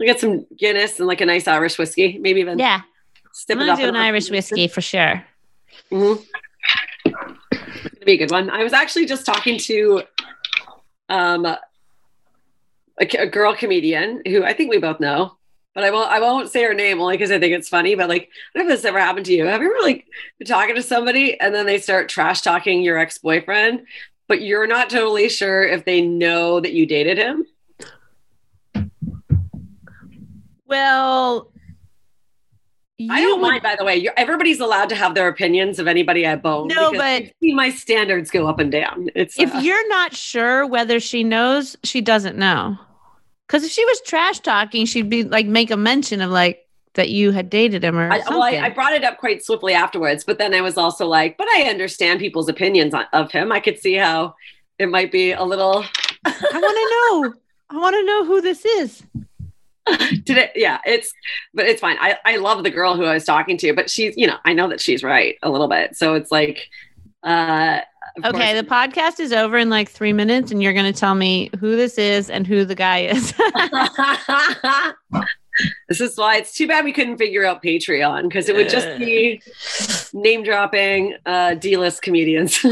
[0.00, 2.18] I'll get some Guinness and like a nice Irish whiskey.
[2.18, 2.82] Maybe even Yeah,
[3.32, 3.96] step I'm gonna do an.
[3.96, 5.24] Irish whiskey for sure.
[5.92, 6.24] Mhm.
[7.06, 8.50] It'll be a good one.
[8.50, 10.02] I was actually just talking to
[11.08, 11.58] um a,
[13.00, 15.36] a girl comedian who I think we both know,
[15.74, 17.94] but I won't I won't say her name only because I think it's funny.
[17.94, 19.44] But like, I don't know if this ever happened to you.
[19.46, 20.06] Have you ever like
[20.38, 23.82] been talking to somebody and then they start trash talking your ex boyfriend,
[24.28, 27.46] but you're not totally sure if they know that you dated him?
[30.66, 31.52] Well,
[33.10, 33.96] I don't would- mind, by the way.
[33.96, 36.68] You're, everybody's allowed to have their opinions of anybody I bone.
[36.68, 39.10] No, but- you see my standards go up and down.
[39.14, 42.78] It's if uh, you're not sure whether she knows, she doesn't know.
[43.46, 47.10] Because if she was trash talking, she'd be like make a mention of like that
[47.10, 48.34] you had dated him or I, something.
[48.34, 51.36] well, I, I brought it up quite swiftly afterwards, but then I was also like,
[51.36, 53.50] but I understand people's opinions on, of him.
[53.52, 54.34] I could see how
[54.78, 55.84] it might be a little.
[56.24, 57.34] I want to know.
[57.70, 59.02] I want to know who this is.
[60.26, 60.52] It?
[60.54, 61.12] Yeah, it's,
[61.52, 61.96] but it's fine.
[62.00, 64.52] I, I love the girl who I was talking to, but she's, you know, I
[64.52, 65.96] know that she's right a little bit.
[65.96, 66.68] So it's like,
[67.22, 67.80] uh,
[68.24, 68.66] Okay, course- the
[69.18, 71.98] podcast is over in like three minutes, and you're going to tell me who this
[71.98, 73.32] is and who the guy is.
[75.88, 78.98] this is why it's too bad we couldn't figure out Patreon because it would just
[78.98, 79.42] be
[80.12, 82.64] name dropping uh, D list comedians.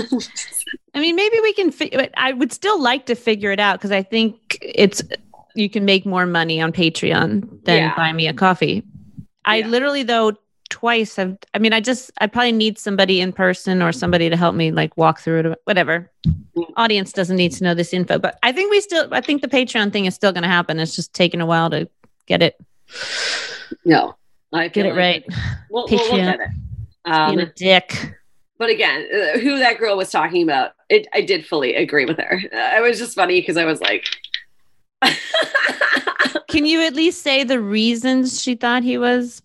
[0.95, 1.71] I mean, maybe we can.
[1.71, 5.03] Fi- I would still like to figure it out because I think it's
[5.55, 7.95] you can make more money on Patreon than Yeah.
[7.97, 8.83] buy me a coffee.
[9.45, 9.67] I Yeah.
[9.69, 10.33] literally though
[10.71, 11.37] twice have.
[11.53, 14.71] I mean, I just I probably need somebody in person or somebody to help me
[14.73, 15.59] like walk through it.
[15.65, 16.11] Whatever.
[16.27, 16.65] Mm.
[16.77, 19.09] Audience doesn't need to know this info, but I think we still.
[19.13, 20.79] I think the Patreon thing is still going to happen.
[20.81, 21.89] It's just taking a while to
[22.27, 22.57] get it
[23.85, 24.15] no,
[24.53, 25.25] I get it like right.
[25.71, 26.25] We'll, we'll look Patreon.
[26.25, 26.49] at it.
[27.05, 28.15] Um, Being a dick.
[28.59, 32.19] but again, uh, who that girl was talking about, it, I did fully agree with
[32.19, 32.41] her.
[32.53, 34.05] Uh, it was just funny because I was like,
[36.49, 39.43] Can you at least say the reasons she thought he was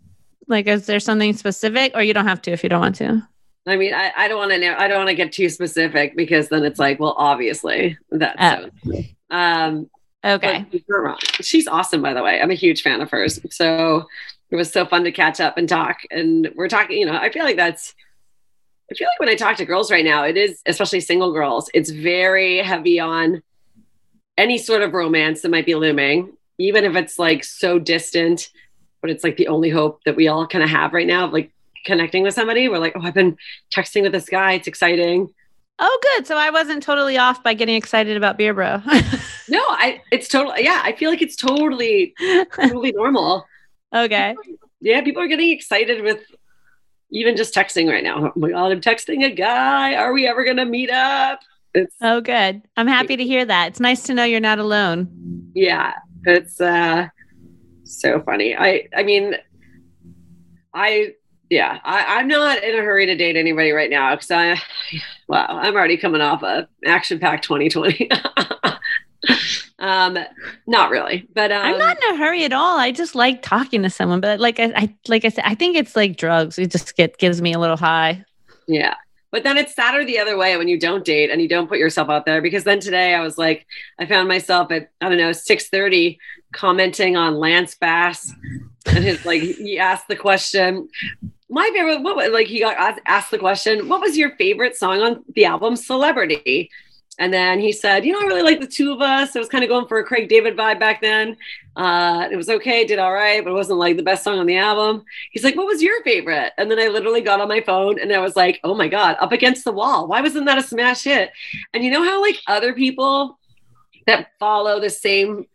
[0.48, 0.68] like?
[0.68, 3.28] Is there something specific, or you don't have to if you don't want to?
[3.66, 4.76] I mean, I, I don't want to know.
[4.78, 9.04] I don't want to get too specific because then it's like, well, obviously that's so.
[9.30, 9.90] Um,
[10.26, 10.66] Okay.
[10.90, 11.20] you're wrong.
[11.42, 12.42] She's awesome, by the way.
[12.42, 13.40] I'm a huge fan of hers.
[13.50, 14.06] So
[14.50, 16.00] it was so fun to catch up and talk.
[16.12, 17.94] And we're talking, you know, I feel like that's,
[18.92, 21.70] I feel like when I talk to girls right now, it is, especially single girls,
[21.74, 23.42] it's very heavy on
[24.38, 28.50] any sort of romance that might be looming, even if it's like so distant,
[29.02, 31.34] but it's like the only hope that we all kind of have right now of
[31.34, 31.52] like
[31.86, 32.68] connecting with somebody.
[32.68, 33.38] We're like, oh, I've been
[33.72, 34.54] texting with this guy.
[34.54, 35.34] It's exciting.
[35.80, 36.26] Oh, good.
[36.28, 38.82] So I wasn't totally off by getting excited about Beer Bro.
[39.50, 42.14] No, I, it's totally, yeah, I feel like it's totally,
[42.54, 43.46] totally normal.
[43.96, 44.36] okay.
[44.82, 46.20] yeah people are getting excited with
[47.12, 48.28] even just texting right now.
[48.28, 49.96] Oh my god, I'm texting a guy.
[49.96, 51.40] Are we ever gonna meet up?
[51.78, 52.62] It's Oh, good.
[52.76, 53.70] I'm happy to hear that.
[53.70, 55.52] It's nice to know you're not alone.
[55.54, 55.94] yeah,
[56.26, 57.08] it's uh
[57.84, 58.56] so funny.
[58.56, 59.36] I I mean,
[60.74, 61.14] I
[61.50, 64.60] yeah, I, I'm not in a hurry to date anybody right now because I
[65.28, 68.10] wow, I'm already coming off a action packed 2020.
[69.80, 70.18] um,
[70.66, 72.78] not really, but um, I'm not in a hurry at all.
[72.78, 75.78] I just like talking to someone, but like I, I like I said, I think
[75.78, 76.60] it's like drugs.
[76.60, 78.26] It just get gives me a little high.
[78.68, 78.96] Yeah.
[79.38, 81.78] But then it's sadder the other way when you don't date and you don't put
[81.78, 83.68] yourself out there because then today I was like
[84.00, 86.18] I found myself at I don't know 6:30
[86.54, 88.34] commenting on Lance Bass
[88.88, 90.90] and his like he asked the question
[91.52, 95.02] my favorite what was like he got asked the question what was your favorite song
[95.02, 96.72] on the album Celebrity
[97.20, 99.50] and then he said you know I really like the two of us I was
[99.50, 101.38] kind of going for a Craig David vibe back then
[101.76, 104.46] uh, it was okay did all right but it wasn't like the best song on
[104.46, 106.54] the album He's like, what was your favorite?
[106.58, 109.18] And then I literally got on my phone and I was like, oh my God,
[109.20, 110.08] up against the wall.
[110.08, 111.32] Why wasn't that a smash hit?
[111.74, 113.38] And you know how like other people
[114.08, 115.46] that follow the same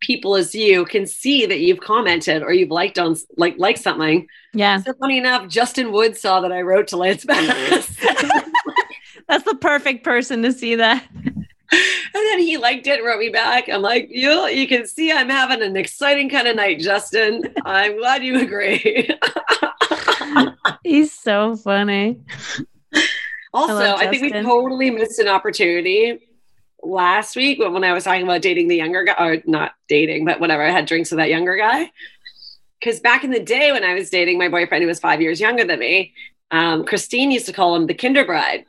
[0.00, 4.26] people as you can see that you've commented or you've liked on like like something.
[4.52, 7.96] Yeah, So funny enough, Justin Wood saw that I wrote to Lance Bass.
[9.30, 11.06] that's the perfect person to see that.
[11.72, 13.68] And then he liked it, wrote me back.
[13.68, 17.44] I'm like, you you can see I'm having an exciting kind of night, Justin.
[17.64, 19.08] I'm glad you agree.
[20.82, 22.20] He's so funny.
[23.52, 26.20] Also, love I, think we totally missed an opportunity
[26.84, 30.24] last week when when I was talking about dating the younger guy, or not dating,
[30.24, 30.62] but whatever.
[30.62, 31.90] I had drinks with that younger guy.
[32.78, 35.40] Because back in the day when I was dating my boyfriend who was five years
[35.40, 36.14] younger than me,
[36.52, 38.64] um, Christine used to call him the Kinder Bride.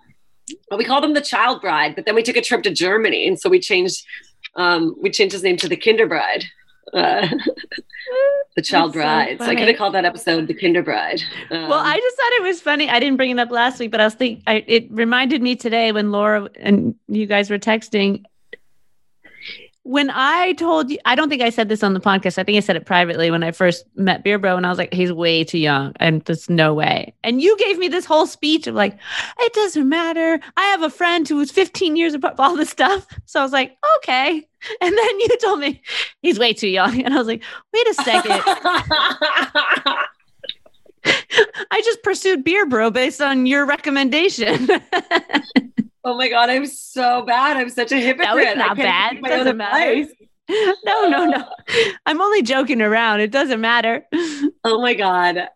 [0.69, 3.27] Well, we called him the Child Bride, but then we took a trip to Germany,
[3.27, 4.05] and so we changed
[4.55, 6.45] um, we changed his name to the Kinder Bride.
[6.93, 7.27] Uh,
[8.55, 9.37] the Child That's so Bride.
[9.39, 11.21] So, I could have called that episode the Kinder Bride.
[11.49, 12.89] Well, Um, I just thought it was funny.
[12.89, 15.55] I didn't bring it up last week, but I was thinking I, it reminded me
[15.55, 18.23] today when Laura and you guys were texting.
[19.83, 22.37] When I told you, I don't think I said this on the podcast.
[22.37, 24.77] I think I said it privately when I first met Beer Bro, and I was
[24.77, 28.27] like, "He's way too young, and there's no way." And you gave me this whole
[28.27, 28.97] speech of like,
[29.39, 30.39] "It doesn't matter.
[30.55, 33.51] I have a friend who was 15 years apart, all this stuff." So I was
[33.53, 34.47] like, "Okay."
[34.79, 35.81] And then you told me
[36.21, 38.43] he's way too young, and I was like, "Wait a second."
[41.71, 44.69] I just pursued Beer Bro based on your recommendation.
[46.03, 47.57] Oh my god, I'm so bad.
[47.57, 48.47] I'm such a hypocrite.
[48.47, 49.21] I not can't bad.
[49.21, 50.07] my Doesn't matter.
[50.85, 51.47] no, no, no.
[52.05, 53.19] I'm only joking around.
[53.21, 54.05] It doesn't matter.
[54.63, 55.49] Oh my god.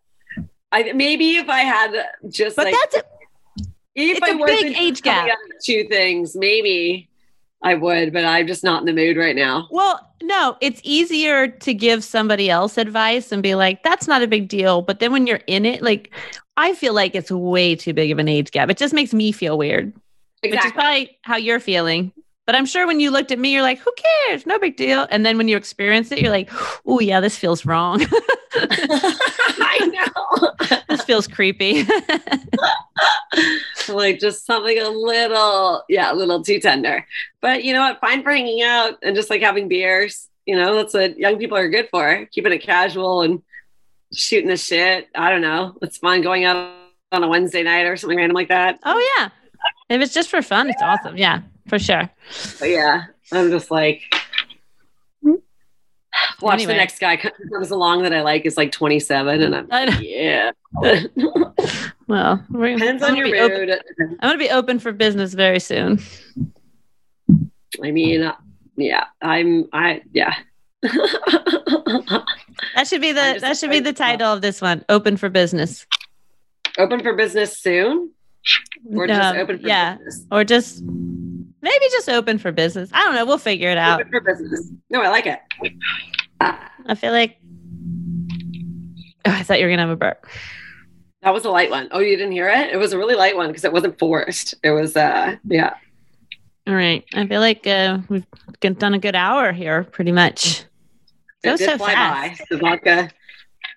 [0.71, 3.05] I maybe if I had just But like that's it.
[3.95, 5.29] if it's I a big age gap.
[5.63, 7.07] two things, maybe
[7.61, 9.67] I would, but I'm just not in the mood right now.
[9.71, 14.27] Well, no, it's easier to give somebody else advice and be like, that's not a
[14.27, 14.81] big deal.
[14.81, 16.11] But then when you're in it, like,
[16.57, 18.69] I feel like it's way too big of an age gap.
[18.69, 19.93] It just makes me feel weird,
[20.41, 22.11] which is probably how you're feeling.
[22.45, 23.91] But I'm sure when you looked at me, you're like, who
[24.27, 24.45] cares?
[24.45, 25.07] No big deal.
[25.09, 26.49] And then when you experience it, you're like,
[26.85, 28.05] oh, yeah, this feels wrong.
[28.53, 30.79] I know.
[30.87, 31.87] this feels creepy.
[33.89, 37.07] like just something a little, yeah, a little too tender.
[37.41, 37.99] But you know what?
[37.99, 40.29] Fine for hanging out and just like having beers.
[40.45, 42.27] You know, that's what young people are good for.
[42.31, 43.41] Keeping it casual and
[44.13, 45.07] shooting the shit.
[45.15, 45.75] I don't know.
[45.81, 46.71] It's fun going out
[47.11, 48.79] on a Wednesday night or something random like that.
[48.83, 49.29] oh, yeah.
[49.89, 51.17] If it's just for fun, it's awesome.
[51.17, 52.09] Yeah, for sure.
[52.59, 54.01] But yeah, I'm just like,
[56.41, 56.73] watch Anyway.
[56.73, 59.97] the next guy co- comes along that I like is like 27, and I'm know.
[60.01, 60.51] yeah.
[62.07, 63.79] Well, we're, Depends I'm on gonna your be open-
[64.21, 65.99] I'm going to be open for business very soon.
[67.83, 68.35] I mean, uh,
[68.77, 69.67] yeah, I'm.
[69.73, 70.33] I yeah.
[72.75, 74.83] That should be the that should be the title of this one.
[74.89, 75.85] Open for business.
[76.77, 78.11] open for business soon,
[78.95, 80.25] or just Um, open for yeah, business.
[80.31, 82.89] or just maybe just open for business.
[82.93, 83.25] I don't know.
[83.25, 83.99] We'll figure it out.
[84.01, 84.71] Open for business.
[84.89, 85.39] No, I like it.
[86.41, 87.37] I feel like.
[89.27, 90.25] Oh, I thought you were gonna have a burp.
[91.23, 91.87] That was a light one.
[91.91, 92.69] Oh, you didn't hear it?
[92.71, 94.53] It was a really light one because it wasn't forced.
[94.63, 95.73] It was, uh, yeah.
[96.67, 97.03] All right.
[97.15, 98.25] I feel like uh, we've
[98.59, 100.65] done a good hour here, pretty much.
[101.43, 102.39] It so fly fast.
[102.39, 102.45] by.
[102.51, 103.09] The vodka.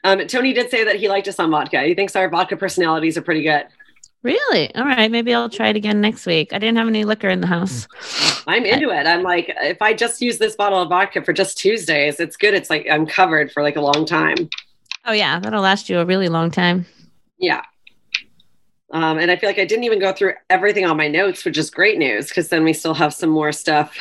[0.04, 1.82] Um, Tony did say that he liked us on vodka.
[1.82, 3.64] He thinks our vodka personalities are pretty good.
[4.22, 4.74] Really?
[4.74, 5.10] All right.
[5.10, 6.52] Maybe I'll try it again next week.
[6.52, 7.86] I didn't have any liquor in the house.
[8.46, 9.06] I'm into it.
[9.06, 12.54] I'm like, if I just use this bottle of vodka for just Tuesdays, it's good.
[12.54, 14.48] It's like I'm covered for like a long time.
[15.06, 16.84] Oh yeah, that'll last you a really long time.
[17.38, 17.62] Yeah.
[18.92, 21.56] Um, and I feel like I didn't even go through everything on my notes, which
[21.58, 23.96] is great news because then we still have some more stuff.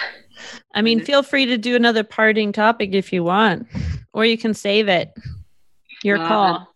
[0.73, 3.67] I mean, feel free to do another parting topic if you want,
[4.13, 5.11] or you can save it.
[6.03, 6.73] Your Uh, call.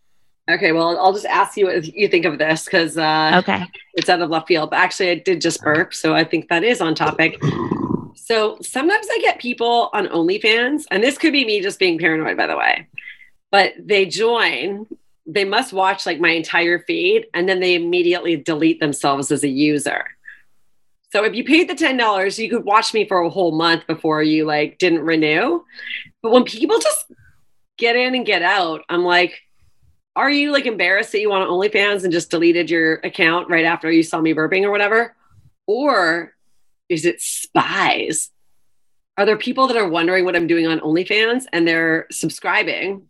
[0.50, 3.66] Okay, well, I'll just ask you what you think of this because uh, Okay.
[3.94, 4.72] it's out of left field.
[4.72, 7.38] But actually, I did just burp, so I think that is on topic.
[8.16, 12.38] So sometimes I get people on OnlyFans, and this could be me just being paranoid,
[12.38, 12.88] by the way.
[13.52, 14.88] But they join,
[15.26, 19.48] they must watch like my entire feed, and then they immediately delete themselves as a
[19.50, 20.04] user.
[21.12, 23.86] So if you paid the ten dollars, you could watch me for a whole month
[23.86, 25.62] before you like didn't renew.
[26.24, 27.06] But when people just
[27.78, 29.40] get in and get out, I'm like,
[30.16, 33.90] are you like embarrassed that you want OnlyFans and just deleted your account right after
[33.92, 35.16] you saw me burping or whatever?
[35.68, 36.34] Or
[36.90, 38.30] is it spies?
[39.18, 43.08] Are there people that are wondering what I'm doing on OnlyFans and they're subscribing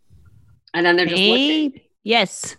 [0.73, 2.55] and then they're just looking Yes,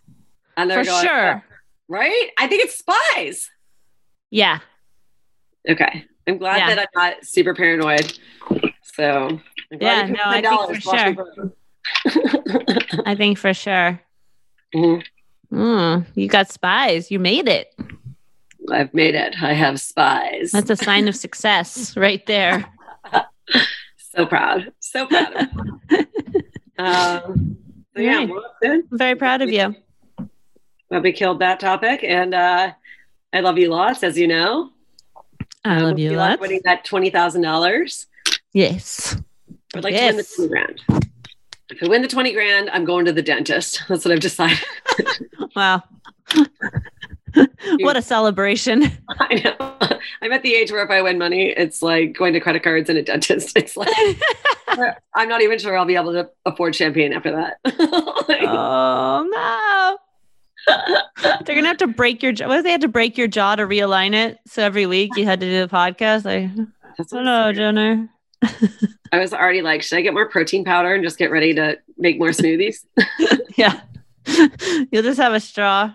[0.57, 1.45] and they're for going, sure.
[1.49, 1.55] Oh,
[1.89, 2.31] right?
[2.39, 3.51] I think it's spies.
[4.31, 4.61] Yeah.
[5.69, 6.05] Okay.
[6.29, 6.75] I'm glad Yeah.
[6.75, 8.19] that I'm not super paranoid.
[8.95, 9.41] So
[9.81, 11.13] Yeah, no, I think for to watch me
[12.95, 13.07] burp.
[13.07, 14.01] I think for sure.
[14.75, 15.03] Mhm.
[15.53, 17.11] Mm, you got spies.
[17.11, 17.75] You made it.
[18.71, 19.35] I've made it.
[19.43, 20.53] I have spies.
[20.53, 22.65] That's a sign of success right there.
[23.99, 24.73] so proud.
[24.81, 25.35] So proud.
[25.35, 25.49] of
[25.91, 25.99] you.
[26.79, 27.57] um,
[27.95, 28.29] so yeah, Right.
[28.31, 28.45] well.
[28.65, 29.75] I'm very proud of you.
[30.91, 32.73] Well, we killed that topic, and uh,
[33.33, 34.71] I love you lots, as you know.
[35.65, 36.41] I Um, love would you lots.
[36.41, 38.07] Winning that twenty thousand dollars.
[38.53, 39.17] Yes.
[39.75, 41.02] I'd like to win the Yes.
[41.73, 43.83] If I win the twenty grand, I'm going to the dentist.
[43.89, 44.59] That's what I've decided.
[45.55, 45.83] Wow.
[47.81, 48.85] what a celebration.
[49.21, 49.99] I know.
[50.23, 52.89] I'm at the age where if I win money, it's like going to credit cards
[52.89, 53.55] and a dentist.
[53.55, 53.91] It's like
[55.15, 57.59] I'm not even sure I'll be able to afford champagne after that.
[58.29, 59.99] Like, oh no.
[61.45, 62.49] They're gonna have to break your jaw.
[62.49, 64.39] What if they had to break your jaw to realign it?
[64.47, 66.25] So every week you had to do the podcast.
[66.25, 66.51] Like,
[66.97, 68.09] that's what hello, Jenner.
[69.13, 71.79] I was already like, should I get more protein powder and just get ready to
[71.99, 72.85] make more smoothies?
[73.57, 73.83] Yeah.
[74.91, 75.93] You'll just have a straw.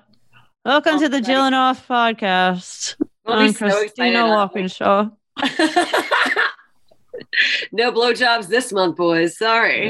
[0.64, 1.22] Welcome to the.
[1.22, 2.96] Jill and Off podcast.
[3.00, 3.68] Be I'm so.
[3.68, 5.10] Christina Walkinshaw.
[7.72, 9.38] no blowjobs this month, boys.
[9.38, 9.90] Sorry.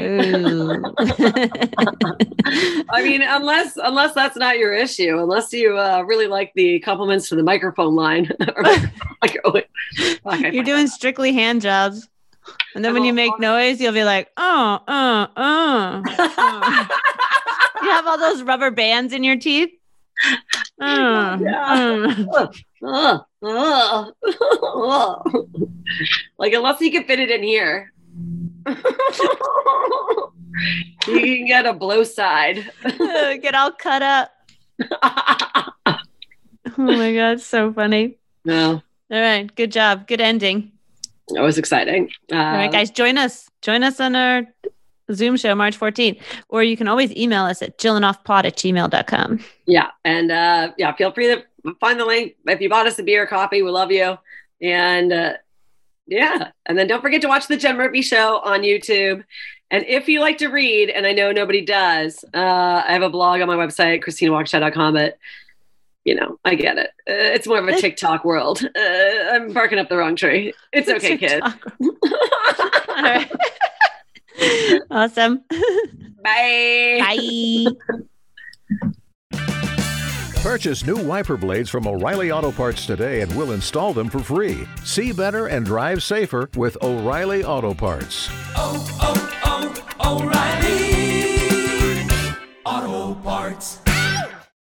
[2.90, 7.28] I mean, unless unless that's not your issue, unless you uh, really like the compliments
[7.28, 8.30] to the microphone line.
[10.24, 12.08] Fuck, You're doing strictly hand jobs.
[12.74, 16.02] And then when you make noise, you'll be like, oh, uh, uh.
[16.06, 16.86] uh.
[17.82, 19.70] you have all those rubber bands in your teeth.
[20.80, 22.24] Uh, Yeah.
[22.84, 23.14] uh.
[26.38, 27.92] Like unless you can fit it in here.
[28.68, 28.74] you
[31.06, 32.70] can get a blow side.
[32.84, 34.30] Get all cut up.
[36.76, 38.18] Oh my God, so funny.
[38.44, 40.06] no, All right, good job.
[40.06, 40.72] Good ending.
[41.30, 42.10] That was exciting.
[42.32, 43.48] Uh, All right, guys, join us.
[43.62, 44.46] Join us on our
[45.12, 46.20] Zoom show March 14th.
[46.48, 49.40] Or you can always email us at jillanoffpod at gmail.com.
[49.66, 53.02] Yeah, and uh, yeah, feel free to find the link if you bought us a
[53.02, 53.62] beer or coffee.
[53.62, 54.16] We love you,
[54.62, 55.32] and uh,
[56.06, 59.24] yeah, and then don't forget to watch the Jen Murphy Show on YouTube.
[59.70, 63.10] And if you like to read, and I know nobody does, uh, I have a
[63.10, 64.94] blog on my website, ChristinaWalkinshaw.com.
[64.94, 65.18] But
[66.08, 66.88] you know, I get it.
[67.06, 68.64] Uh, it's more of a TikTok world.
[68.64, 68.70] Uh,
[69.30, 70.54] I'm barking up the wrong tree.
[70.72, 71.42] It's okay, kid.
[74.90, 75.44] awesome.
[76.24, 76.98] Bye.
[77.00, 77.66] Bye.
[80.40, 84.66] Purchase new wiper blades from O'Reilly Auto Parts today and we'll install them for free.
[84.84, 88.30] See better and drive safer with O'Reilly Auto Parts.
[88.56, 90.24] Oh, oh, oh,
[92.64, 93.80] O'Reilly Auto Parts.